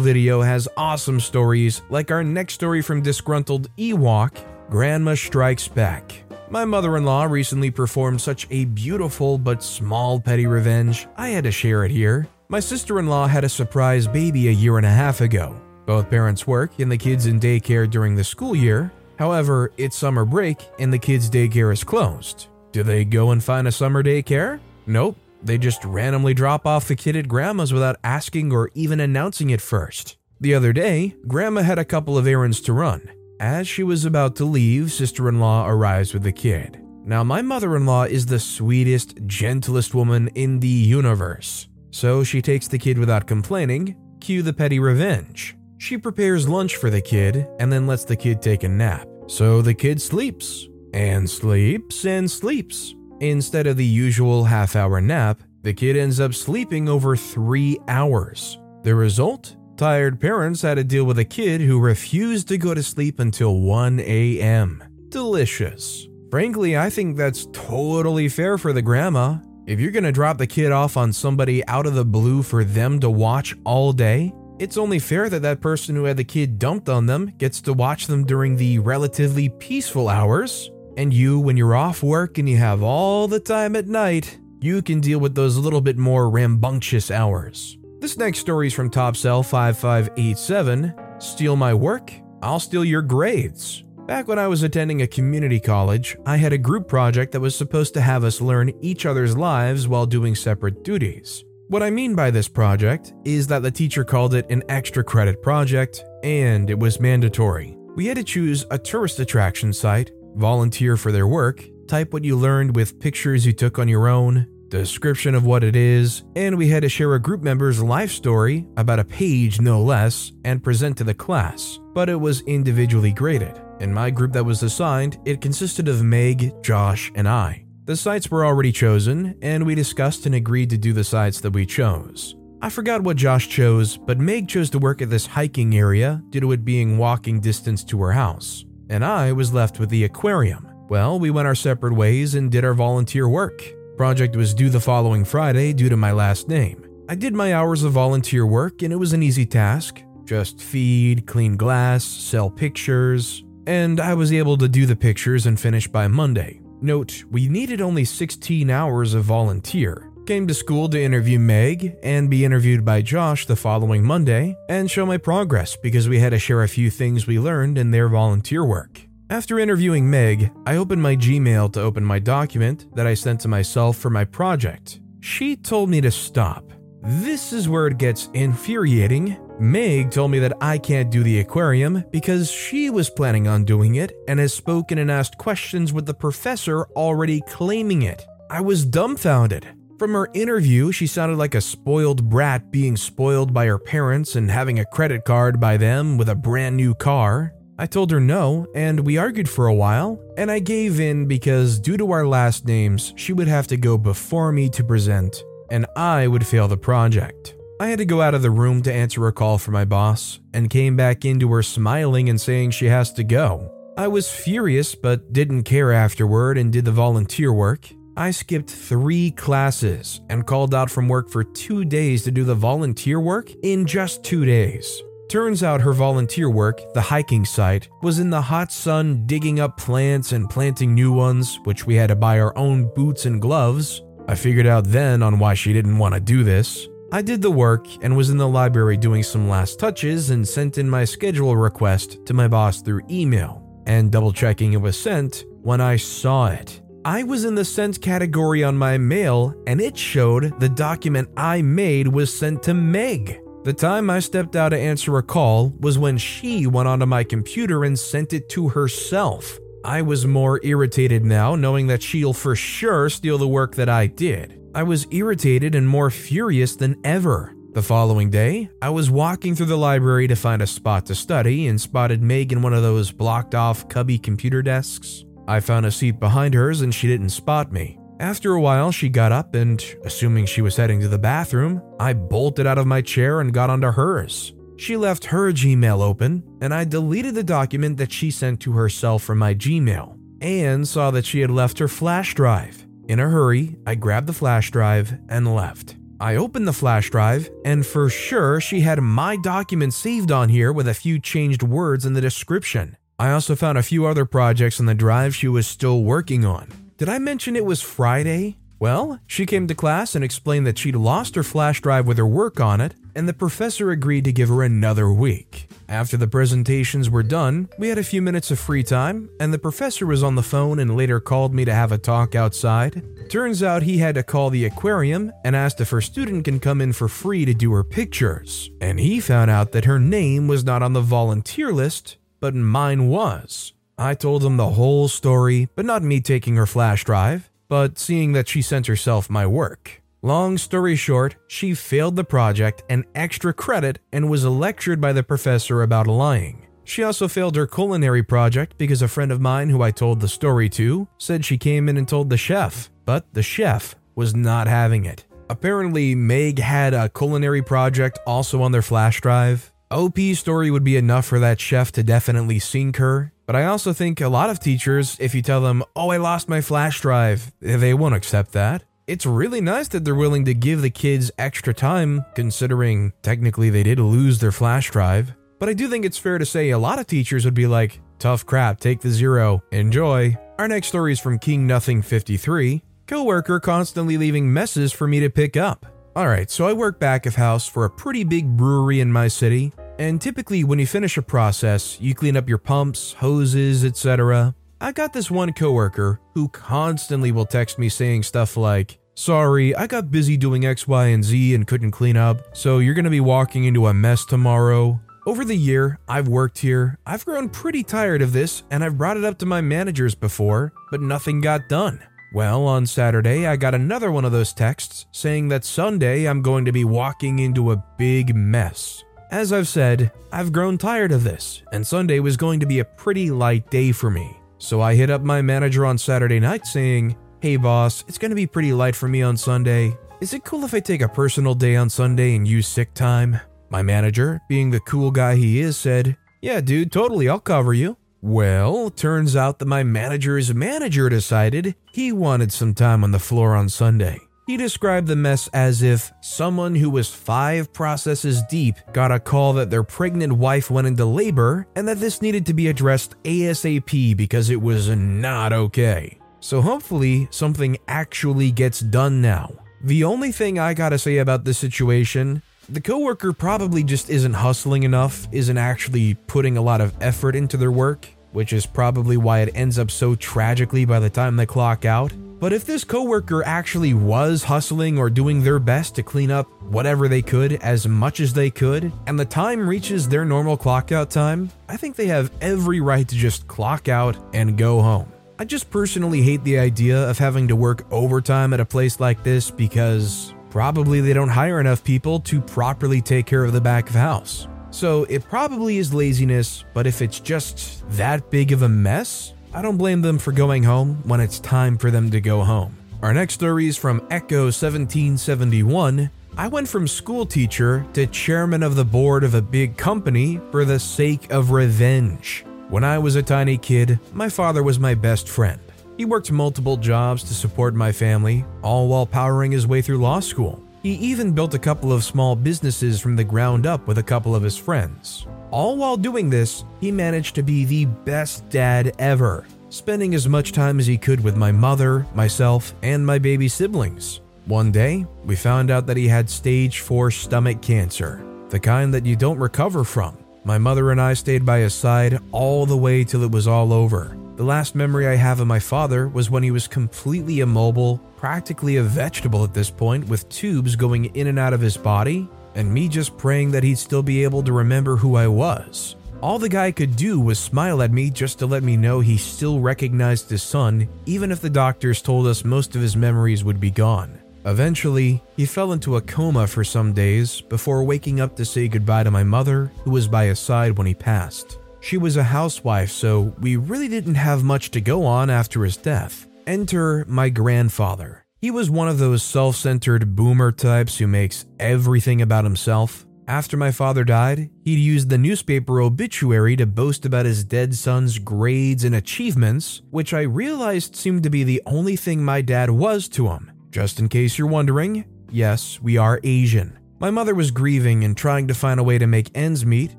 video 0.00 0.42
has 0.42 0.68
awesome 0.76 1.20
stories, 1.20 1.80
like 1.88 2.10
our 2.10 2.22
next 2.22 2.52
story 2.52 2.82
from 2.82 3.00
disgruntled 3.00 3.74
Ewok 3.76 4.38
Grandma 4.68 5.14
Strikes 5.14 5.68
Back. 5.68 6.25
My 6.48 6.64
mother 6.64 6.96
in 6.96 7.04
law 7.04 7.24
recently 7.24 7.70
performed 7.70 8.20
such 8.20 8.46
a 8.50 8.64
beautiful 8.66 9.38
but 9.38 9.62
small 9.62 10.20
petty 10.20 10.46
revenge, 10.46 11.08
I 11.16 11.28
had 11.28 11.44
to 11.44 11.52
share 11.52 11.84
it 11.84 11.90
here. 11.90 12.28
My 12.48 12.60
sister 12.60 12.98
in 12.98 13.08
law 13.08 13.26
had 13.26 13.44
a 13.44 13.48
surprise 13.48 14.06
baby 14.06 14.48
a 14.48 14.52
year 14.52 14.76
and 14.76 14.86
a 14.86 14.90
half 14.90 15.20
ago. 15.20 15.60
Both 15.86 16.10
parents 16.10 16.46
work 16.46 16.78
and 16.78 16.90
the 16.90 16.98
kids 16.98 17.26
in 17.26 17.40
daycare 17.40 17.88
during 17.90 18.14
the 18.14 18.24
school 18.24 18.54
year, 18.54 18.92
However, 19.18 19.72
it's 19.76 19.96
summer 19.96 20.24
break 20.24 20.58
and 20.78 20.92
the 20.92 20.98
kids' 20.98 21.30
daycare 21.30 21.72
is 21.72 21.84
closed. 21.84 22.48
Do 22.72 22.82
they 22.82 23.04
go 23.04 23.30
and 23.30 23.42
find 23.42 23.66
a 23.66 23.72
summer 23.72 24.02
daycare? 24.02 24.60
Nope. 24.86 25.16
They 25.42 25.58
just 25.58 25.84
randomly 25.84 26.34
drop 26.34 26.66
off 26.66 26.88
the 26.88 26.96
kid 26.96 27.16
at 27.16 27.28
grandma's 27.28 27.72
without 27.72 27.96
asking 28.04 28.52
or 28.52 28.70
even 28.74 29.00
announcing 29.00 29.50
it 29.50 29.60
first. 29.60 30.16
The 30.40 30.54
other 30.54 30.72
day, 30.72 31.14
grandma 31.26 31.62
had 31.62 31.78
a 31.78 31.84
couple 31.84 32.18
of 32.18 32.26
errands 32.26 32.60
to 32.62 32.72
run. 32.72 33.10
As 33.40 33.68
she 33.68 33.82
was 33.82 34.06
about 34.06 34.34
to 34.36 34.46
leave, 34.46 34.90
sister 34.90 35.28
in 35.28 35.40
law 35.40 35.68
arrives 35.68 36.14
with 36.14 36.22
the 36.22 36.32
kid. 36.32 36.80
Now, 37.04 37.22
my 37.22 37.42
mother 37.42 37.76
in 37.76 37.84
law 37.84 38.04
is 38.04 38.24
the 38.24 38.40
sweetest, 38.40 39.18
gentlest 39.26 39.94
woman 39.94 40.28
in 40.34 40.58
the 40.58 40.68
universe. 40.68 41.68
So 41.90 42.24
she 42.24 42.40
takes 42.40 42.66
the 42.66 42.78
kid 42.78 42.98
without 42.98 43.26
complaining, 43.26 43.96
cue 44.20 44.42
the 44.42 44.54
petty 44.54 44.78
revenge. 44.78 45.54
She 45.78 45.98
prepares 45.98 46.48
lunch 46.48 46.76
for 46.76 46.88
the 46.88 47.02
kid 47.02 47.46
and 47.60 47.70
then 47.70 47.86
lets 47.86 48.04
the 48.04 48.16
kid 48.16 48.40
take 48.40 48.64
a 48.64 48.68
nap. 48.68 49.06
So 49.26 49.60
the 49.60 49.74
kid 49.74 50.00
sleeps, 50.00 50.68
and 50.94 51.28
sleeps, 51.28 52.06
and 52.06 52.30
sleeps. 52.30 52.94
Instead 53.20 53.66
of 53.66 53.76
the 53.76 53.84
usual 53.84 54.44
half 54.44 54.76
hour 54.76 55.00
nap, 55.00 55.42
the 55.62 55.74
kid 55.74 55.96
ends 55.96 56.20
up 56.20 56.32
sleeping 56.32 56.88
over 56.88 57.16
three 57.16 57.78
hours. 57.86 58.58
The 58.82 58.94
result? 58.94 59.56
Tired 59.76 60.18
parents 60.18 60.62
had 60.62 60.76
to 60.76 60.84
deal 60.84 61.04
with 61.04 61.18
a 61.18 61.24
kid 61.24 61.60
who 61.60 61.78
refused 61.78 62.48
to 62.48 62.56
go 62.56 62.72
to 62.72 62.82
sleep 62.82 63.20
until 63.20 63.60
1 63.60 64.00
a.m. 64.00 64.82
Delicious. 65.10 66.08
Frankly, 66.30 66.78
I 66.78 66.88
think 66.88 67.18
that's 67.18 67.46
totally 67.52 68.30
fair 68.30 68.56
for 68.56 68.72
the 68.72 68.80
grandma. 68.80 69.36
If 69.66 69.78
you're 69.78 69.90
gonna 69.90 70.12
drop 70.12 70.38
the 70.38 70.46
kid 70.46 70.72
off 70.72 70.96
on 70.96 71.12
somebody 71.12 71.66
out 71.66 71.84
of 71.84 71.92
the 71.92 72.06
blue 72.06 72.42
for 72.42 72.64
them 72.64 73.00
to 73.00 73.10
watch 73.10 73.54
all 73.64 73.92
day, 73.92 74.32
it's 74.58 74.78
only 74.78 74.98
fair 74.98 75.28
that 75.28 75.42
that 75.42 75.60
person 75.60 75.94
who 75.94 76.04
had 76.04 76.16
the 76.16 76.24
kid 76.24 76.58
dumped 76.58 76.88
on 76.88 77.04
them 77.04 77.34
gets 77.36 77.60
to 77.60 77.74
watch 77.74 78.06
them 78.06 78.24
during 78.24 78.56
the 78.56 78.78
relatively 78.78 79.50
peaceful 79.50 80.08
hours, 80.08 80.70
and 80.96 81.12
you, 81.12 81.38
when 81.38 81.58
you're 81.58 81.76
off 81.76 82.02
work 82.02 82.38
and 82.38 82.48
you 82.48 82.56
have 82.56 82.82
all 82.82 83.28
the 83.28 83.40
time 83.40 83.76
at 83.76 83.86
night, 83.86 84.38
you 84.58 84.80
can 84.80 85.00
deal 85.00 85.18
with 85.18 85.34
those 85.34 85.58
little 85.58 85.82
bit 85.82 85.98
more 85.98 86.30
rambunctious 86.30 87.10
hours. 87.10 87.76
This 88.06 88.16
next 88.16 88.38
story 88.38 88.68
is 88.68 88.72
from 88.72 88.88
TopCell5587 88.88 91.20
Steal 91.20 91.56
my 91.56 91.74
work? 91.74 92.12
I'll 92.40 92.60
steal 92.60 92.84
your 92.84 93.02
grades. 93.02 93.82
Back 94.06 94.28
when 94.28 94.38
I 94.38 94.46
was 94.46 94.62
attending 94.62 95.02
a 95.02 95.08
community 95.08 95.58
college, 95.58 96.16
I 96.24 96.36
had 96.36 96.52
a 96.52 96.58
group 96.58 96.86
project 96.86 97.32
that 97.32 97.40
was 97.40 97.56
supposed 97.56 97.94
to 97.94 98.00
have 98.00 98.22
us 98.22 98.40
learn 98.40 98.70
each 98.80 99.06
other's 99.06 99.36
lives 99.36 99.88
while 99.88 100.06
doing 100.06 100.36
separate 100.36 100.84
duties. 100.84 101.44
What 101.66 101.82
I 101.82 101.90
mean 101.90 102.14
by 102.14 102.30
this 102.30 102.46
project 102.46 103.12
is 103.24 103.48
that 103.48 103.64
the 103.64 103.72
teacher 103.72 104.04
called 104.04 104.34
it 104.34 104.48
an 104.50 104.62
extra 104.68 105.02
credit 105.02 105.42
project, 105.42 106.04
and 106.22 106.70
it 106.70 106.78
was 106.78 107.00
mandatory. 107.00 107.76
We 107.96 108.06
had 108.06 108.18
to 108.18 108.22
choose 108.22 108.64
a 108.70 108.78
tourist 108.78 109.18
attraction 109.18 109.72
site, 109.72 110.12
volunteer 110.36 110.96
for 110.96 111.10
their 111.10 111.26
work, 111.26 111.68
type 111.88 112.12
what 112.12 112.22
you 112.22 112.36
learned 112.36 112.76
with 112.76 113.00
pictures 113.00 113.44
you 113.44 113.52
took 113.52 113.80
on 113.80 113.88
your 113.88 114.06
own, 114.06 114.46
description 114.68 115.34
of 115.34 115.44
what 115.44 115.64
it 115.64 115.76
is, 115.76 116.24
and 116.34 116.56
we 116.56 116.68
had 116.68 116.82
to 116.82 116.88
share 116.88 117.14
a 117.14 117.20
group 117.20 117.42
member's 117.42 117.82
life 117.82 118.10
story, 118.10 118.66
about 118.76 118.98
a 118.98 119.04
page 119.04 119.60
no 119.60 119.82
less, 119.82 120.32
and 120.44 120.62
present 120.62 120.96
to 120.98 121.04
the 121.04 121.14
class. 121.14 121.78
But 121.94 122.08
it 122.08 122.20
was 122.20 122.40
individually 122.42 123.12
graded. 123.12 123.60
In 123.80 123.92
my 123.92 124.10
group 124.10 124.32
that 124.32 124.44
was 124.44 124.62
assigned, 124.62 125.18
it 125.24 125.40
consisted 125.40 125.88
of 125.88 126.02
Meg, 126.02 126.62
Josh, 126.62 127.12
and 127.14 127.28
I. 127.28 127.64
The 127.84 127.96
sites 127.96 128.30
were 128.30 128.44
already 128.44 128.72
chosen, 128.72 129.36
and 129.42 129.64
we 129.64 129.74
discussed 129.74 130.26
and 130.26 130.34
agreed 130.34 130.70
to 130.70 130.78
do 130.78 130.92
the 130.92 131.04
sites 131.04 131.40
that 131.40 131.52
we 131.52 131.66
chose. 131.66 132.34
I 132.62 132.70
forgot 132.70 133.02
what 133.02 133.16
Josh 133.16 133.48
chose, 133.48 133.96
but 133.96 134.18
Meg 134.18 134.48
chose 134.48 134.70
to 134.70 134.78
work 134.78 135.02
at 135.02 135.10
this 135.10 135.26
hiking 135.26 135.76
area 135.76 136.22
due 136.30 136.40
to 136.40 136.52
it 136.52 136.64
being 136.64 136.98
walking 136.98 137.38
distance 137.38 137.84
to 137.84 138.00
her 138.00 138.12
house, 138.12 138.64
and 138.88 139.04
I 139.04 139.32
was 139.32 139.52
left 139.52 139.78
with 139.78 139.90
the 139.90 140.04
aquarium. 140.04 140.66
Well, 140.88 141.18
we 141.18 141.30
went 141.30 141.46
our 141.46 141.54
separate 141.54 141.94
ways 141.94 142.34
and 142.34 142.50
did 142.50 142.64
our 142.64 142.74
volunteer 142.74 143.28
work. 143.28 143.62
Project 143.96 144.36
was 144.36 144.52
due 144.52 144.68
the 144.68 144.78
following 144.78 145.24
Friday 145.24 145.72
due 145.72 145.88
to 145.88 145.96
my 145.96 146.12
last 146.12 146.48
name. 146.48 146.86
I 147.08 147.14
did 147.14 147.32
my 147.32 147.54
hours 147.54 147.82
of 147.82 147.92
volunteer 147.92 148.44
work 148.44 148.82
and 148.82 148.92
it 148.92 148.96
was 148.96 149.14
an 149.14 149.22
easy 149.22 149.46
task. 149.46 150.02
Just 150.24 150.60
feed, 150.60 151.26
clean 151.26 151.56
glass, 151.56 152.04
sell 152.04 152.50
pictures, 152.50 153.42
and 153.66 153.98
I 153.98 154.12
was 154.12 154.34
able 154.34 154.58
to 154.58 154.68
do 154.68 154.84
the 154.84 154.96
pictures 154.96 155.46
and 155.46 155.58
finish 155.58 155.88
by 155.88 156.08
Monday. 156.08 156.60
Note, 156.82 157.24
we 157.30 157.48
needed 157.48 157.80
only 157.80 158.04
16 158.04 158.68
hours 158.68 159.14
of 159.14 159.24
volunteer. 159.24 160.12
Came 160.26 160.46
to 160.46 160.54
school 160.54 160.90
to 160.90 161.02
interview 161.02 161.38
Meg 161.38 161.96
and 162.02 162.28
be 162.28 162.44
interviewed 162.44 162.84
by 162.84 163.00
Josh 163.00 163.46
the 163.46 163.56
following 163.56 164.04
Monday 164.04 164.54
and 164.68 164.90
show 164.90 165.06
my 165.06 165.16
progress 165.16 165.74
because 165.74 166.06
we 166.06 166.18
had 166.18 166.30
to 166.30 166.38
share 166.38 166.62
a 166.62 166.68
few 166.68 166.90
things 166.90 167.26
we 167.26 167.38
learned 167.38 167.78
in 167.78 167.92
their 167.92 168.08
volunteer 168.08 168.62
work. 168.62 169.05
After 169.28 169.58
interviewing 169.58 170.08
Meg, 170.08 170.52
I 170.66 170.76
opened 170.76 171.02
my 171.02 171.16
Gmail 171.16 171.72
to 171.72 171.80
open 171.80 172.04
my 172.04 172.18
document 172.18 172.94
that 172.94 173.06
I 173.06 173.14
sent 173.14 173.40
to 173.40 173.48
myself 173.48 173.96
for 173.96 174.08
my 174.08 174.24
project. 174.24 175.00
She 175.20 175.56
told 175.56 175.90
me 175.90 176.00
to 176.00 176.10
stop. 176.10 176.72
This 177.02 177.52
is 177.52 177.68
where 177.68 177.88
it 177.88 177.98
gets 177.98 178.28
infuriating 178.34 179.36
Meg 179.58 180.10
told 180.10 180.30
me 180.30 180.38
that 180.40 180.52
I 180.60 180.76
can't 180.76 181.10
do 181.10 181.22
the 181.22 181.40
aquarium 181.40 182.04
because 182.10 182.50
she 182.50 182.90
was 182.90 183.08
planning 183.08 183.48
on 183.48 183.64
doing 183.64 183.94
it 183.94 184.12
and 184.28 184.38
has 184.38 184.52
spoken 184.52 184.98
and 184.98 185.10
asked 185.10 185.38
questions 185.38 185.94
with 185.94 186.04
the 186.04 186.14
professor 186.14 186.84
already 186.94 187.40
claiming 187.48 188.02
it. 188.02 188.26
I 188.50 188.60
was 188.60 188.84
dumbfounded. 188.84 189.66
From 189.98 190.12
her 190.12 190.28
interview, 190.34 190.92
she 190.92 191.06
sounded 191.06 191.38
like 191.38 191.54
a 191.54 191.60
spoiled 191.62 192.28
brat 192.28 192.70
being 192.70 192.98
spoiled 192.98 193.54
by 193.54 193.64
her 193.64 193.78
parents 193.78 194.36
and 194.36 194.50
having 194.50 194.78
a 194.78 194.84
credit 194.84 195.24
card 195.24 195.58
by 195.58 195.78
them 195.78 196.18
with 196.18 196.28
a 196.28 196.34
brand 196.34 196.76
new 196.76 196.94
car. 196.94 197.54
I 197.78 197.86
told 197.86 198.10
her 198.10 198.20
no, 198.20 198.66
and 198.74 199.00
we 199.00 199.18
argued 199.18 199.50
for 199.50 199.66
a 199.66 199.74
while, 199.74 200.18
and 200.38 200.50
I 200.50 200.60
gave 200.60 200.98
in 200.98 201.26
because 201.26 201.78
due 201.78 201.98
to 201.98 202.10
our 202.10 202.26
last 202.26 202.64
names, 202.66 203.12
she 203.16 203.34
would 203.34 203.48
have 203.48 203.66
to 203.66 203.76
go 203.76 203.98
before 203.98 204.50
me 204.50 204.70
to 204.70 204.82
present, 204.82 205.44
and 205.70 205.84
I 205.94 206.26
would 206.26 206.46
fail 206.46 206.68
the 206.68 206.78
project. 206.78 207.54
I 207.78 207.88
had 207.88 207.98
to 207.98 208.06
go 208.06 208.22
out 208.22 208.32
of 208.32 208.40
the 208.40 208.50
room 208.50 208.82
to 208.84 208.92
answer 208.92 209.26
a 209.26 209.32
call 209.32 209.58
from 209.58 209.74
my 209.74 209.84
boss 209.84 210.40
and 210.54 210.70
came 210.70 210.96
back 210.96 211.26
into 211.26 211.52
her 211.52 211.62
smiling 211.62 212.30
and 212.30 212.40
saying 212.40 212.70
she 212.70 212.86
has 212.86 213.12
to 213.12 213.24
go. 213.24 213.70
I 213.98 214.08
was 214.08 214.30
furious 214.30 214.94
but 214.94 215.34
didn't 215.34 215.64
care 215.64 215.92
afterward 215.92 216.56
and 216.56 216.72
did 216.72 216.86
the 216.86 216.92
volunteer 216.92 217.52
work. 217.52 217.90
I 218.16 218.30
skipped 218.30 218.70
three 218.70 219.30
classes 219.32 220.22
and 220.30 220.46
called 220.46 220.74
out 220.74 220.90
from 220.90 221.08
work 221.08 221.28
for 221.28 221.44
two 221.44 221.84
days 221.84 222.24
to 222.24 222.30
do 222.30 222.44
the 222.44 222.54
volunteer 222.54 223.20
work 223.20 223.50
in 223.62 223.84
just 223.84 224.24
two 224.24 224.46
days. 224.46 225.02
Turns 225.28 225.64
out 225.64 225.80
her 225.80 225.92
volunteer 225.92 226.48
work, 226.48 226.80
the 226.94 227.00
hiking 227.00 227.44
site, 227.44 227.88
was 228.00 228.20
in 228.20 228.30
the 228.30 228.40
hot 228.40 228.70
sun 228.70 229.26
digging 229.26 229.58
up 229.58 229.76
plants 229.76 230.30
and 230.30 230.48
planting 230.48 230.94
new 230.94 231.12
ones, 231.12 231.58
which 231.64 231.84
we 231.84 231.96
had 231.96 232.08
to 232.08 232.16
buy 232.16 232.38
our 232.38 232.56
own 232.56 232.92
boots 232.94 233.26
and 233.26 233.42
gloves. 233.42 234.02
I 234.28 234.36
figured 234.36 234.66
out 234.66 234.84
then 234.84 235.24
on 235.24 235.40
why 235.40 235.54
she 235.54 235.72
didn't 235.72 235.98
want 235.98 236.14
to 236.14 236.20
do 236.20 236.44
this. 236.44 236.86
I 237.12 237.22
did 237.22 237.42
the 237.42 237.50
work 237.50 237.88
and 238.02 238.16
was 238.16 238.30
in 238.30 238.36
the 238.36 238.46
library 238.46 238.96
doing 238.96 239.24
some 239.24 239.48
last 239.48 239.80
touches 239.80 240.30
and 240.30 240.46
sent 240.46 240.78
in 240.78 240.88
my 240.88 241.04
schedule 241.04 241.56
request 241.56 242.24
to 242.26 242.34
my 242.34 242.46
boss 242.46 242.80
through 242.80 243.02
email, 243.10 243.82
and 243.86 244.12
double 244.12 244.32
checking 244.32 244.74
it 244.74 244.80
was 244.80 244.98
sent 244.98 245.44
when 245.62 245.80
I 245.80 245.96
saw 245.96 246.48
it. 246.48 246.80
I 247.04 247.24
was 247.24 247.44
in 247.44 247.56
the 247.56 247.64
sent 247.64 248.00
category 248.00 248.62
on 248.62 248.76
my 248.76 248.98
mail 248.98 249.54
and 249.66 249.80
it 249.80 249.96
showed 249.96 250.58
the 250.60 250.68
document 250.68 251.28
I 251.36 251.62
made 251.62 252.08
was 252.08 252.36
sent 252.36 252.64
to 252.64 252.74
Meg. 252.74 253.40
The 253.66 253.72
time 253.72 254.10
I 254.10 254.20
stepped 254.20 254.54
out 254.54 254.68
to 254.68 254.78
answer 254.78 255.18
a 255.18 255.24
call 255.24 255.74
was 255.80 255.98
when 255.98 256.18
she 256.18 256.68
went 256.68 256.86
onto 256.86 257.04
my 257.04 257.24
computer 257.24 257.82
and 257.82 257.98
sent 257.98 258.32
it 258.32 258.48
to 258.50 258.68
herself. 258.68 259.58
I 259.84 260.02
was 260.02 260.24
more 260.24 260.60
irritated 260.62 261.24
now, 261.24 261.56
knowing 261.56 261.88
that 261.88 262.00
she'll 262.00 262.32
for 262.32 262.54
sure 262.54 263.10
steal 263.10 263.38
the 263.38 263.48
work 263.48 263.74
that 263.74 263.88
I 263.88 264.06
did. 264.06 264.60
I 264.72 264.84
was 264.84 265.08
irritated 265.10 265.74
and 265.74 265.88
more 265.88 266.12
furious 266.12 266.76
than 266.76 267.00
ever. 267.02 267.56
The 267.72 267.82
following 267.82 268.30
day, 268.30 268.70
I 268.80 268.90
was 268.90 269.10
walking 269.10 269.56
through 269.56 269.66
the 269.66 269.76
library 269.76 270.28
to 270.28 270.36
find 270.36 270.62
a 270.62 270.66
spot 270.68 271.04
to 271.06 271.16
study 271.16 271.66
and 271.66 271.80
spotted 271.80 272.22
Meg 272.22 272.52
in 272.52 272.62
one 272.62 272.72
of 272.72 272.84
those 272.84 273.10
blocked 273.10 273.56
off 273.56 273.88
cubby 273.88 274.16
computer 274.16 274.62
desks. 274.62 275.24
I 275.48 275.58
found 275.58 275.86
a 275.86 275.90
seat 275.90 276.20
behind 276.20 276.54
hers 276.54 276.82
and 276.82 276.94
she 276.94 277.08
didn't 277.08 277.30
spot 277.30 277.72
me. 277.72 277.98
After 278.18 278.54
a 278.54 278.60
while, 278.60 278.92
she 278.92 279.10
got 279.10 279.30
up 279.30 279.54
and, 279.54 279.84
assuming 280.04 280.46
she 280.46 280.62
was 280.62 280.76
heading 280.76 281.00
to 281.00 281.08
the 281.08 281.18
bathroom, 281.18 281.82
I 282.00 282.14
bolted 282.14 282.66
out 282.66 282.78
of 282.78 282.86
my 282.86 283.02
chair 283.02 283.40
and 283.40 283.52
got 283.52 283.68
onto 283.68 283.90
hers. 283.90 284.54
She 284.78 284.96
left 284.96 285.26
her 285.26 285.52
Gmail 285.52 286.00
open, 286.00 286.42
and 286.62 286.72
I 286.72 286.84
deleted 286.84 287.34
the 287.34 287.44
document 287.44 287.98
that 287.98 288.12
she 288.12 288.30
sent 288.30 288.60
to 288.60 288.72
herself 288.72 289.22
from 289.22 289.38
my 289.38 289.54
Gmail, 289.54 290.18
and 290.40 290.88
saw 290.88 291.10
that 291.10 291.26
she 291.26 291.40
had 291.40 291.50
left 291.50 291.78
her 291.78 291.88
flash 291.88 292.34
drive. 292.34 292.86
In 293.08 293.20
a 293.20 293.28
hurry, 293.28 293.76
I 293.86 293.94
grabbed 293.94 294.26
the 294.26 294.32
flash 294.32 294.70
drive 294.70 295.18
and 295.28 295.54
left. 295.54 295.96
I 296.18 296.36
opened 296.36 296.66
the 296.66 296.72
flash 296.72 297.10
drive, 297.10 297.50
and 297.66 297.84
for 297.84 298.08
sure, 298.08 298.62
she 298.62 298.80
had 298.80 299.00
my 299.00 299.36
document 299.36 299.92
saved 299.92 300.32
on 300.32 300.48
here 300.48 300.72
with 300.72 300.88
a 300.88 300.94
few 300.94 301.18
changed 301.18 301.62
words 301.62 302.06
in 302.06 302.14
the 302.14 302.22
description. 302.22 302.96
I 303.18 303.30
also 303.30 303.54
found 303.54 303.76
a 303.76 303.82
few 303.82 304.06
other 304.06 304.24
projects 304.24 304.80
on 304.80 304.86
the 304.86 304.94
drive 304.94 305.34
she 305.34 305.48
was 305.48 305.66
still 305.66 306.02
working 306.02 306.46
on. 306.46 306.85
Did 306.98 307.10
I 307.10 307.18
mention 307.18 307.56
it 307.56 307.66
was 307.66 307.82
Friday? 307.82 308.56
Well, 308.78 309.20
she 309.26 309.44
came 309.44 309.66
to 309.66 309.74
class 309.74 310.14
and 310.14 310.24
explained 310.24 310.66
that 310.66 310.78
she'd 310.78 310.96
lost 310.96 311.34
her 311.34 311.42
flash 311.42 311.82
drive 311.82 312.06
with 312.06 312.16
her 312.16 312.26
work 312.26 312.58
on 312.58 312.80
it, 312.80 312.94
and 313.14 313.28
the 313.28 313.34
professor 313.34 313.90
agreed 313.90 314.24
to 314.24 314.32
give 314.32 314.48
her 314.48 314.62
another 314.62 315.12
week. 315.12 315.68
After 315.90 316.16
the 316.16 316.26
presentations 316.26 317.10
were 317.10 317.22
done, 317.22 317.68
we 317.78 317.88
had 317.88 317.98
a 317.98 318.02
few 318.02 318.22
minutes 318.22 318.50
of 318.50 318.58
free 318.58 318.82
time, 318.82 319.28
and 319.38 319.52
the 319.52 319.58
professor 319.58 320.06
was 320.06 320.22
on 320.22 320.36
the 320.36 320.42
phone 320.42 320.78
and 320.78 320.96
later 320.96 321.20
called 321.20 321.54
me 321.54 321.66
to 321.66 321.74
have 321.74 321.92
a 321.92 321.98
talk 321.98 322.34
outside. 322.34 323.02
Turns 323.28 323.62
out 323.62 323.82
he 323.82 323.98
had 323.98 324.14
to 324.14 324.22
call 324.22 324.48
the 324.48 324.64
aquarium 324.64 325.32
and 325.44 325.54
asked 325.54 325.82
if 325.82 325.90
her 325.90 326.00
student 326.00 326.46
can 326.46 326.60
come 326.60 326.80
in 326.80 326.94
for 326.94 327.08
free 327.08 327.44
to 327.44 327.52
do 327.52 327.72
her 327.72 327.84
pictures, 327.84 328.70
and 328.80 328.98
he 328.98 329.20
found 329.20 329.50
out 329.50 329.72
that 329.72 329.84
her 329.84 329.98
name 329.98 330.48
was 330.48 330.64
not 330.64 330.82
on 330.82 330.94
the 330.94 331.02
volunteer 331.02 331.72
list, 331.72 332.16
but 332.40 332.54
mine 332.54 333.08
was. 333.08 333.74
I 333.98 334.14
told 334.14 334.44
him 334.44 334.58
the 334.58 334.70
whole 334.70 335.08
story, 335.08 335.68
but 335.74 335.86
not 335.86 336.02
me 336.02 336.20
taking 336.20 336.56
her 336.56 336.66
flash 336.66 337.04
drive, 337.04 337.50
but 337.68 337.98
seeing 337.98 338.32
that 338.32 338.48
she 338.48 338.60
sent 338.60 338.86
herself 338.86 339.30
my 339.30 339.46
work. 339.46 340.02
Long 340.22 340.58
story 340.58 340.96
short, 340.96 341.36
she 341.46 341.72
failed 341.72 342.16
the 342.16 342.24
project 342.24 342.82
and 342.90 343.06
extra 343.14 343.54
credit 343.54 343.98
and 344.12 344.28
was 344.28 344.44
lectured 344.44 345.00
by 345.00 345.12
the 345.12 345.22
professor 345.22 345.82
about 345.82 346.06
lying. 346.06 346.66
She 346.84 347.02
also 347.02 347.26
failed 347.26 347.56
her 347.56 347.66
culinary 347.66 348.22
project 348.22 348.76
because 348.76 349.02
a 349.02 349.08
friend 349.08 349.32
of 349.32 349.40
mine 349.40 349.70
who 349.70 349.82
I 349.82 349.90
told 349.92 350.20
the 350.20 350.28
story 350.28 350.68
to 350.70 351.08
said 351.18 351.44
she 351.44 351.58
came 351.58 351.88
in 351.88 351.96
and 351.96 352.06
told 352.06 352.28
the 352.28 352.36
chef, 352.36 352.90
but 353.06 353.24
the 353.32 353.42
chef 353.42 353.94
was 354.14 354.34
not 354.34 354.66
having 354.66 355.04
it. 355.04 355.24
Apparently, 355.48 356.14
Meg 356.14 356.58
had 356.58 356.92
a 356.92 357.08
culinary 357.08 357.62
project 357.62 358.18
also 358.26 358.62
on 358.62 358.72
their 358.72 358.82
flash 358.82 359.20
drive. 359.20 359.72
OP's 359.90 360.40
story 360.40 360.70
would 360.70 360.84
be 360.84 360.96
enough 360.96 361.24
for 361.24 361.38
that 361.38 361.60
chef 361.60 361.92
to 361.92 362.02
definitely 362.02 362.58
sink 362.58 362.96
her, 362.96 363.32
but 363.46 363.56
I 363.56 363.66
also 363.66 363.92
think 363.92 364.20
a 364.20 364.28
lot 364.28 364.50
of 364.50 364.60
teachers, 364.60 365.16
if 365.20 365.34
you 365.34 365.42
tell 365.42 365.60
them, 365.60 365.82
oh, 365.94 366.10
I 366.10 366.16
lost 366.16 366.48
my 366.48 366.60
flash 366.60 367.00
drive, 367.00 367.52
they 367.60 367.94
won't 367.94 368.14
accept 368.14 368.52
that. 368.52 368.82
It's 369.06 369.24
really 369.24 369.60
nice 369.60 369.86
that 369.88 370.04
they're 370.04 370.16
willing 370.16 370.44
to 370.46 370.54
give 370.54 370.82
the 370.82 370.90
kids 370.90 371.30
extra 371.38 371.72
time, 371.72 372.24
considering 372.34 373.12
technically 373.22 373.70
they 373.70 373.84
did 373.84 374.00
lose 374.00 374.40
their 374.40 374.50
flash 374.50 374.90
drive. 374.90 375.32
But 375.60 375.68
I 375.68 375.74
do 375.74 375.88
think 375.88 376.04
it's 376.04 376.18
fair 376.18 376.38
to 376.38 376.44
say 376.44 376.70
a 376.70 376.78
lot 376.78 376.98
of 376.98 377.06
teachers 377.06 377.44
would 377.44 377.54
be 377.54 377.68
like, 377.68 378.00
tough 378.18 378.44
crap, 378.44 378.80
take 378.80 379.00
the 379.00 379.10
zero, 379.10 379.62
enjoy. 379.70 380.36
Our 380.58 380.66
next 380.66 380.88
story 380.88 381.12
is 381.12 381.20
from 381.20 381.38
King 381.38 381.68
Nothing 381.68 382.02
53. 382.02 382.82
Coworker 383.06 383.60
constantly 383.60 384.18
leaving 384.18 384.52
messes 384.52 384.92
for 384.92 385.06
me 385.06 385.20
to 385.20 385.30
pick 385.30 385.56
up. 385.56 385.86
Alright, 386.16 386.50
so 386.50 386.66
I 386.66 386.72
work 386.72 386.98
back 386.98 387.26
of 387.26 387.36
house 387.36 387.68
for 387.68 387.84
a 387.84 387.90
pretty 387.90 388.24
big 388.24 388.56
brewery 388.56 389.00
in 389.00 389.12
my 389.12 389.28
city, 389.28 389.72
and 389.98 390.20
typically, 390.20 390.64
when 390.64 390.78
you 390.78 390.86
finish 390.86 391.16
a 391.16 391.22
process, 391.22 392.00
you 392.00 392.14
clean 392.14 392.36
up 392.36 392.48
your 392.48 392.58
pumps, 392.58 393.12
hoses, 393.14 393.84
etc. 393.84 394.54
I 394.80 394.92
got 394.92 395.12
this 395.12 395.30
one 395.30 395.52
coworker 395.52 396.20
who 396.34 396.48
constantly 396.48 397.32
will 397.32 397.46
text 397.46 397.78
me 397.78 397.88
saying 397.88 398.24
stuff 398.24 398.56
like, 398.56 398.98
Sorry, 399.14 399.74
I 399.74 399.86
got 399.86 400.10
busy 400.10 400.36
doing 400.36 400.66
X, 400.66 400.86
Y, 400.86 401.06
and 401.06 401.24
Z 401.24 401.54
and 401.54 401.66
couldn't 401.66 401.92
clean 401.92 402.18
up, 402.18 402.54
so 402.54 402.78
you're 402.80 402.94
gonna 402.94 403.08
be 403.08 403.20
walking 403.20 403.64
into 403.64 403.86
a 403.86 403.94
mess 403.94 404.26
tomorrow. 404.26 405.00
Over 405.26 405.44
the 405.44 405.56
year 405.56 405.98
I've 406.06 406.28
worked 406.28 406.58
here, 406.58 406.98
I've 407.06 407.24
grown 407.24 407.48
pretty 407.48 407.82
tired 407.82 408.20
of 408.20 408.32
this 408.32 408.62
and 408.70 408.84
I've 408.84 408.98
brought 408.98 409.16
it 409.16 409.24
up 409.24 409.38
to 409.38 409.46
my 409.46 409.62
managers 409.62 410.14
before, 410.14 410.72
but 410.90 411.00
nothing 411.00 411.40
got 411.40 411.68
done. 411.68 412.00
Well, 412.34 412.66
on 412.66 412.84
Saturday, 412.84 413.46
I 413.46 413.56
got 413.56 413.74
another 413.74 414.12
one 414.12 414.26
of 414.26 414.32
those 414.32 414.52
texts 414.52 415.06
saying 415.12 415.48
that 415.48 415.64
Sunday 415.64 416.26
I'm 416.26 416.42
going 416.42 416.66
to 416.66 416.72
be 416.72 416.84
walking 416.84 417.38
into 417.38 417.72
a 417.72 417.82
big 417.96 418.36
mess. 418.36 419.02
As 419.30 419.52
I've 419.52 419.68
said, 419.68 420.12
I've 420.30 420.52
grown 420.52 420.78
tired 420.78 421.10
of 421.10 421.24
this, 421.24 421.62
and 421.72 421.84
Sunday 421.84 422.20
was 422.20 422.36
going 422.36 422.60
to 422.60 422.66
be 422.66 422.78
a 422.78 422.84
pretty 422.84 423.30
light 423.30 423.68
day 423.70 423.90
for 423.90 424.10
me. 424.10 424.36
So 424.58 424.80
I 424.80 424.94
hit 424.94 425.10
up 425.10 425.22
my 425.22 425.42
manager 425.42 425.84
on 425.84 425.98
Saturday 425.98 426.38
night 426.38 426.64
saying, 426.66 427.16
Hey 427.40 427.56
boss, 427.56 428.04
it's 428.08 428.18
going 428.18 428.30
to 428.30 428.36
be 428.36 428.46
pretty 428.46 428.72
light 428.72 428.94
for 428.94 429.08
me 429.08 429.22
on 429.22 429.36
Sunday. 429.36 429.96
Is 430.20 430.32
it 430.32 430.44
cool 430.44 430.64
if 430.64 430.72
I 430.74 430.80
take 430.80 431.02
a 431.02 431.08
personal 431.08 431.54
day 431.54 431.76
on 431.76 431.90
Sunday 431.90 432.36
and 432.36 432.46
use 432.46 432.68
sick 432.68 432.94
time? 432.94 433.38
My 433.68 433.82
manager, 433.82 434.40
being 434.48 434.70
the 434.70 434.80
cool 434.80 435.10
guy 435.10 435.34
he 435.34 435.60
is, 435.60 435.76
said, 435.76 436.16
Yeah, 436.40 436.60
dude, 436.60 436.92
totally, 436.92 437.28
I'll 437.28 437.40
cover 437.40 437.74
you. 437.74 437.96
Well, 438.22 438.90
turns 438.90 439.36
out 439.36 439.58
that 439.58 439.66
my 439.66 439.82
manager's 439.82 440.54
manager 440.54 441.08
decided 441.08 441.74
he 441.92 442.12
wanted 442.12 442.52
some 442.52 442.74
time 442.74 443.04
on 443.04 443.10
the 443.10 443.18
floor 443.18 443.54
on 443.54 443.68
Sunday. 443.68 444.20
He 444.46 444.56
described 444.56 445.08
the 445.08 445.16
mess 445.16 445.48
as 445.48 445.82
if 445.82 446.12
someone 446.20 446.76
who 446.76 446.88
was 446.88 447.12
five 447.12 447.72
processes 447.72 448.42
deep 448.48 448.76
got 448.92 449.10
a 449.10 449.18
call 449.18 449.54
that 449.54 449.70
their 449.70 449.82
pregnant 449.82 450.34
wife 450.34 450.70
went 450.70 450.86
into 450.86 451.04
labor 451.04 451.66
and 451.74 451.88
that 451.88 451.98
this 451.98 452.22
needed 452.22 452.46
to 452.46 452.54
be 452.54 452.68
addressed 452.68 453.20
ASAP 453.24 454.16
because 454.16 454.48
it 454.48 454.62
was 454.62 454.88
not 454.88 455.52
okay. 455.52 456.20
So 456.38 456.60
hopefully, 456.60 457.26
something 457.32 457.76
actually 457.88 458.52
gets 458.52 458.78
done 458.78 459.20
now. 459.20 459.50
The 459.82 460.04
only 460.04 460.30
thing 460.30 460.60
I 460.60 460.74
gotta 460.74 460.98
say 460.98 461.18
about 461.18 461.44
this 461.44 461.58
situation 461.58 462.40
the 462.68 462.80
coworker 462.80 463.32
probably 463.32 463.82
just 463.82 464.10
isn't 464.10 464.34
hustling 464.34 464.84
enough, 464.84 465.26
isn't 465.32 465.58
actually 465.58 466.14
putting 466.14 466.56
a 466.56 466.62
lot 466.62 466.80
of 466.80 466.94
effort 467.00 467.34
into 467.34 467.56
their 467.56 467.70
work, 467.72 468.08
which 468.32 468.52
is 468.52 468.64
probably 468.64 469.16
why 469.16 469.40
it 469.40 469.52
ends 469.56 469.78
up 469.78 469.90
so 469.90 470.14
tragically 470.14 470.84
by 470.84 471.00
the 471.00 471.10
time 471.10 471.36
they 471.36 471.46
clock 471.46 471.84
out. 471.84 472.12
But 472.38 472.52
if 472.52 472.66
this 472.66 472.84
coworker 472.84 473.42
actually 473.44 473.94
was 473.94 474.44
hustling 474.44 474.98
or 474.98 475.08
doing 475.08 475.42
their 475.42 475.58
best 475.58 475.94
to 475.94 476.02
clean 476.02 476.30
up 476.30 476.46
whatever 476.64 477.08
they 477.08 477.22
could 477.22 477.54
as 477.54 477.88
much 477.88 478.20
as 478.20 478.34
they 478.34 478.50
could, 478.50 478.92
and 479.06 479.18
the 479.18 479.24
time 479.24 479.66
reaches 479.66 480.06
their 480.06 480.24
normal 480.24 480.58
clock 480.58 480.92
out 480.92 481.10
time, 481.10 481.50
I 481.66 481.78
think 481.78 481.96
they 481.96 482.08
have 482.08 482.30
every 482.42 482.80
right 482.80 483.08
to 483.08 483.16
just 483.16 483.48
clock 483.48 483.88
out 483.88 484.18
and 484.34 484.58
go 484.58 484.82
home. 484.82 485.10
I 485.38 485.46
just 485.46 485.70
personally 485.70 486.20
hate 486.20 486.44
the 486.44 486.58
idea 486.58 487.08
of 487.08 487.18
having 487.18 487.48
to 487.48 487.56
work 487.56 487.86
overtime 487.90 488.52
at 488.52 488.60
a 488.60 488.66
place 488.66 489.00
like 489.00 489.22
this 489.22 489.50
because 489.50 490.34
probably 490.50 491.00
they 491.00 491.14
don't 491.14 491.28
hire 491.28 491.58
enough 491.58 491.84
people 491.84 492.20
to 492.20 492.42
properly 492.42 493.00
take 493.00 493.24
care 493.24 493.44
of 493.44 493.54
the 493.54 493.60
back 493.62 493.88
of 493.88 493.96
house. 493.96 494.46
So 494.70 495.04
it 495.04 495.24
probably 495.24 495.78
is 495.78 495.94
laziness, 495.94 496.66
but 496.74 496.86
if 496.86 497.00
it's 497.00 497.20
just 497.20 497.88
that 497.92 498.30
big 498.30 498.52
of 498.52 498.60
a 498.60 498.68
mess, 498.68 499.32
I 499.56 499.62
don't 499.62 499.78
blame 499.78 500.02
them 500.02 500.18
for 500.18 500.32
going 500.32 500.64
home 500.64 500.96
when 501.04 501.18
it's 501.18 501.40
time 501.40 501.78
for 501.78 501.90
them 501.90 502.10
to 502.10 502.20
go 502.20 502.44
home. 502.44 502.76
Our 503.00 503.14
next 503.14 503.32
story 503.32 503.68
is 503.68 503.78
from 503.78 504.06
Echo 504.10 504.42
1771. 504.52 506.10
I 506.36 506.48
went 506.48 506.68
from 506.68 506.86
school 506.86 507.24
teacher 507.24 507.86
to 507.94 508.06
chairman 508.06 508.62
of 508.62 508.76
the 508.76 508.84
board 508.84 509.24
of 509.24 509.32
a 509.32 509.40
big 509.40 509.78
company 509.78 510.42
for 510.50 510.66
the 510.66 510.78
sake 510.78 511.32
of 511.32 511.52
revenge. 511.52 512.44
When 512.68 512.84
I 512.84 512.98
was 512.98 513.16
a 513.16 513.22
tiny 513.22 513.56
kid, 513.56 513.98
my 514.12 514.28
father 514.28 514.62
was 514.62 514.78
my 514.78 514.92
best 514.94 515.26
friend. 515.26 515.58
He 515.96 516.04
worked 516.04 516.30
multiple 516.30 516.76
jobs 516.76 517.22
to 517.22 517.32
support 517.32 517.74
my 517.74 517.92
family, 517.92 518.44
all 518.60 518.88
while 518.88 519.06
powering 519.06 519.52
his 519.52 519.66
way 519.66 519.80
through 519.80 520.02
law 520.02 520.20
school. 520.20 520.62
He 520.82 520.96
even 520.96 521.32
built 521.32 521.54
a 521.54 521.58
couple 521.58 521.94
of 521.94 522.04
small 522.04 522.36
businesses 522.36 523.00
from 523.00 523.16
the 523.16 523.24
ground 523.24 523.64
up 523.64 523.86
with 523.86 523.96
a 523.96 524.02
couple 524.02 524.34
of 524.34 524.42
his 524.42 524.58
friends. 524.58 525.26
All 525.50 525.76
while 525.76 525.96
doing 525.96 526.28
this, 526.28 526.64
he 526.80 526.90
managed 526.90 527.34
to 527.36 527.42
be 527.42 527.64
the 527.64 527.84
best 527.84 528.48
dad 528.48 528.94
ever, 528.98 529.46
spending 529.68 530.14
as 530.14 530.28
much 530.28 530.52
time 530.52 530.78
as 530.80 530.86
he 530.86 530.98
could 530.98 531.22
with 531.22 531.36
my 531.36 531.52
mother, 531.52 532.06
myself, 532.14 532.74
and 532.82 533.06
my 533.06 533.18
baby 533.18 533.48
siblings. 533.48 534.20
One 534.46 534.72
day, 534.72 535.06
we 535.24 535.36
found 535.36 535.70
out 535.70 535.86
that 535.86 535.96
he 535.96 536.08
had 536.08 536.28
stage 536.28 536.80
4 536.80 537.10
stomach 537.10 537.62
cancer, 537.62 538.24
the 538.48 538.60
kind 538.60 538.92
that 538.94 539.06
you 539.06 539.16
don't 539.16 539.38
recover 539.38 539.84
from. 539.84 540.18
My 540.44 540.58
mother 540.58 540.90
and 540.90 541.00
I 541.00 541.14
stayed 541.14 541.44
by 541.44 541.58
his 541.58 541.74
side 541.74 542.20
all 542.32 542.66
the 542.66 542.76
way 542.76 543.04
till 543.04 543.22
it 543.22 543.32
was 543.32 543.48
all 543.48 543.72
over. 543.72 544.16
The 544.36 544.44
last 544.44 544.74
memory 544.74 545.08
I 545.08 545.14
have 545.14 545.40
of 545.40 545.46
my 545.46 545.58
father 545.58 546.08
was 546.08 546.28
when 546.28 546.42
he 546.42 546.50
was 546.50 546.68
completely 546.68 547.40
immobile, 547.40 547.98
practically 548.16 548.76
a 548.76 548.82
vegetable 548.82 549.42
at 549.42 549.54
this 549.54 549.70
point, 549.70 550.06
with 550.08 550.28
tubes 550.28 550.76
going 550.76 551.06
in 551.16 551.28
and 551.28 551.38
out 551.38 551.52
of 551.52 551.60
his 551.60 551.76
body 551.76 552.28
and 552.56 552.72
me 552.72 552.88
just 552.88 553.16
praying 553.16 553.52
that 553.52 553.62
he'd 553.62 553.78
still 553.78 554.02
be 554.02 554.24
able 554.24 554.42
to 554.42 554.52
remember 554.52 554.96
who 554.96 555.14
I 555.14 555.28
was. 555.28 555.94
All 556.20 556.38
the 556.38 556.48
guy 556.48 556.72
could 556.72 556.96
do 556.96 557.20
was 557.20 557.38
smile 557.38 557.82
at 557.82 557.92
me 557.92 558.10
just 558.10 558.38
to 558.40 558.46
let 558.46 558.62
me 558.64 558.76
know 558.76 559.00
he 559.00 559.18
still 559.18 559.60
recognized 559.60 560.30
his 560.30 560.42
son, 560.42 560.88
even 561.04 561.30
if 561.30 561.40
the 561.40 561.50
doctors 561.50 562.02
told 562.02 562.26
us 562.26 562.44
most 562.44 562.74
of 562.74 562.82
his 562.82 562.96
memories 562.96 563.44
would 563.44 563.60
be 563.60 563.70
gone. 563.70 564.18
Eventually, 564.46 565.22
he 565.36 565.44
fell 565.44 565.72
into 565.72 565.96
a 565.96 566.00
coma 566.00 566.46
for 566.46 566.64
some 566.64 566.92
days 566.92 567.40
before 567.40 567.84
waking 567.84 568.20
up 568.20 568.34
to 568.36 568.44
say 568.44 568.66
goodbye 568.66 569.04
to 569.04 569.10
my 569.10 569.24
mother, 569.24 569.70
who 569.84 569.90
was 569.90 570.08
by 570.08 570.26
his 570.26 570.38
side 570.38 570.78
when 570.78 570.86
he 570.86 570.94
passed. 570.94 571.58
She 571.80 571.98
was 571.98 572.16
a 572.16 572.22
housewife, 572.22 572.90
so 572.90 573.34
we 573.40 573.56
really 573.56 573.88
didn't 573.88 574.14
have 574.14 574.42
much 574.42 574.70
to 574.72 574.80
go 574.80 575.04
on 575.04 575.30
after 575.30 575.64
his 575.64 575.76
death. 575.76 576.26
Enter 576.46 577.04
my 577.06 577.28
grandfather. 577.28 578.25
He 578.46 578.52
was 578.52 578.70
one 578.70 578.86
of 578.86 578.98
those 578.98 579.24
self 579.24 579.56
centered 579.56 580.14
boomer 580.14 580.52
types 580.52 580.98
who 580.98 581.08
makes 581.08 581.46
everything 581.58 582.22
about 582.22 582.44
himself. 582.44 583.04
After 583.26 583.56
my 583.56 583.72
father 583.72 584.04
died, 584.04 584.50
he'd 584.64 584.78
used 584.78 585.10
the 585.10 585.18
newspaper 585.18 585.80
obituary 585.80 586.54
to 586.54 586.64
boast 586.64 587.04
about 587.04 587.26
his 587.26 587.42
dead 587.42 587.74
son's 587.74 588.20
grades 588.20 588.84
and 588.84 588.94
achievements, 588.94 589.82
which 589.90 590.14
I 590.14 590.20
realized 590.20 590.94
seemed 590.94 591.24
to 591.24 591.28
be 591.28 591.42
the 591.42 591.60
only 591.66 591.96
thing 591.96 592.22
my 592.24 592.40
dad 592.40 592.70
was 592.70 593.08
to 593.08 593.26
him. 593.26 593.50
Just 593.72 593.98
in 593.98 594.08
case 594.08 594.38
you're 594.38 594.46
wondering, 594.46 595.04
yes, 595.28 595.80
we 595.82 595.96
are 595.96 596.20
Asian. 596.22 596.78
My 597.00 597.10
mother 597.10 597.34
was 597.34 597.50
grieving 597.50 598.04
and 598.04 598.16
trying 598.16 598.46
to 598.46 598.54
find 598.54 598.78
a 598.78 598.84
way 598.84 598.96
to 598.96 599.08
make 599.08 599.36
ends 599.36 599.66
meet, 599.66 599.96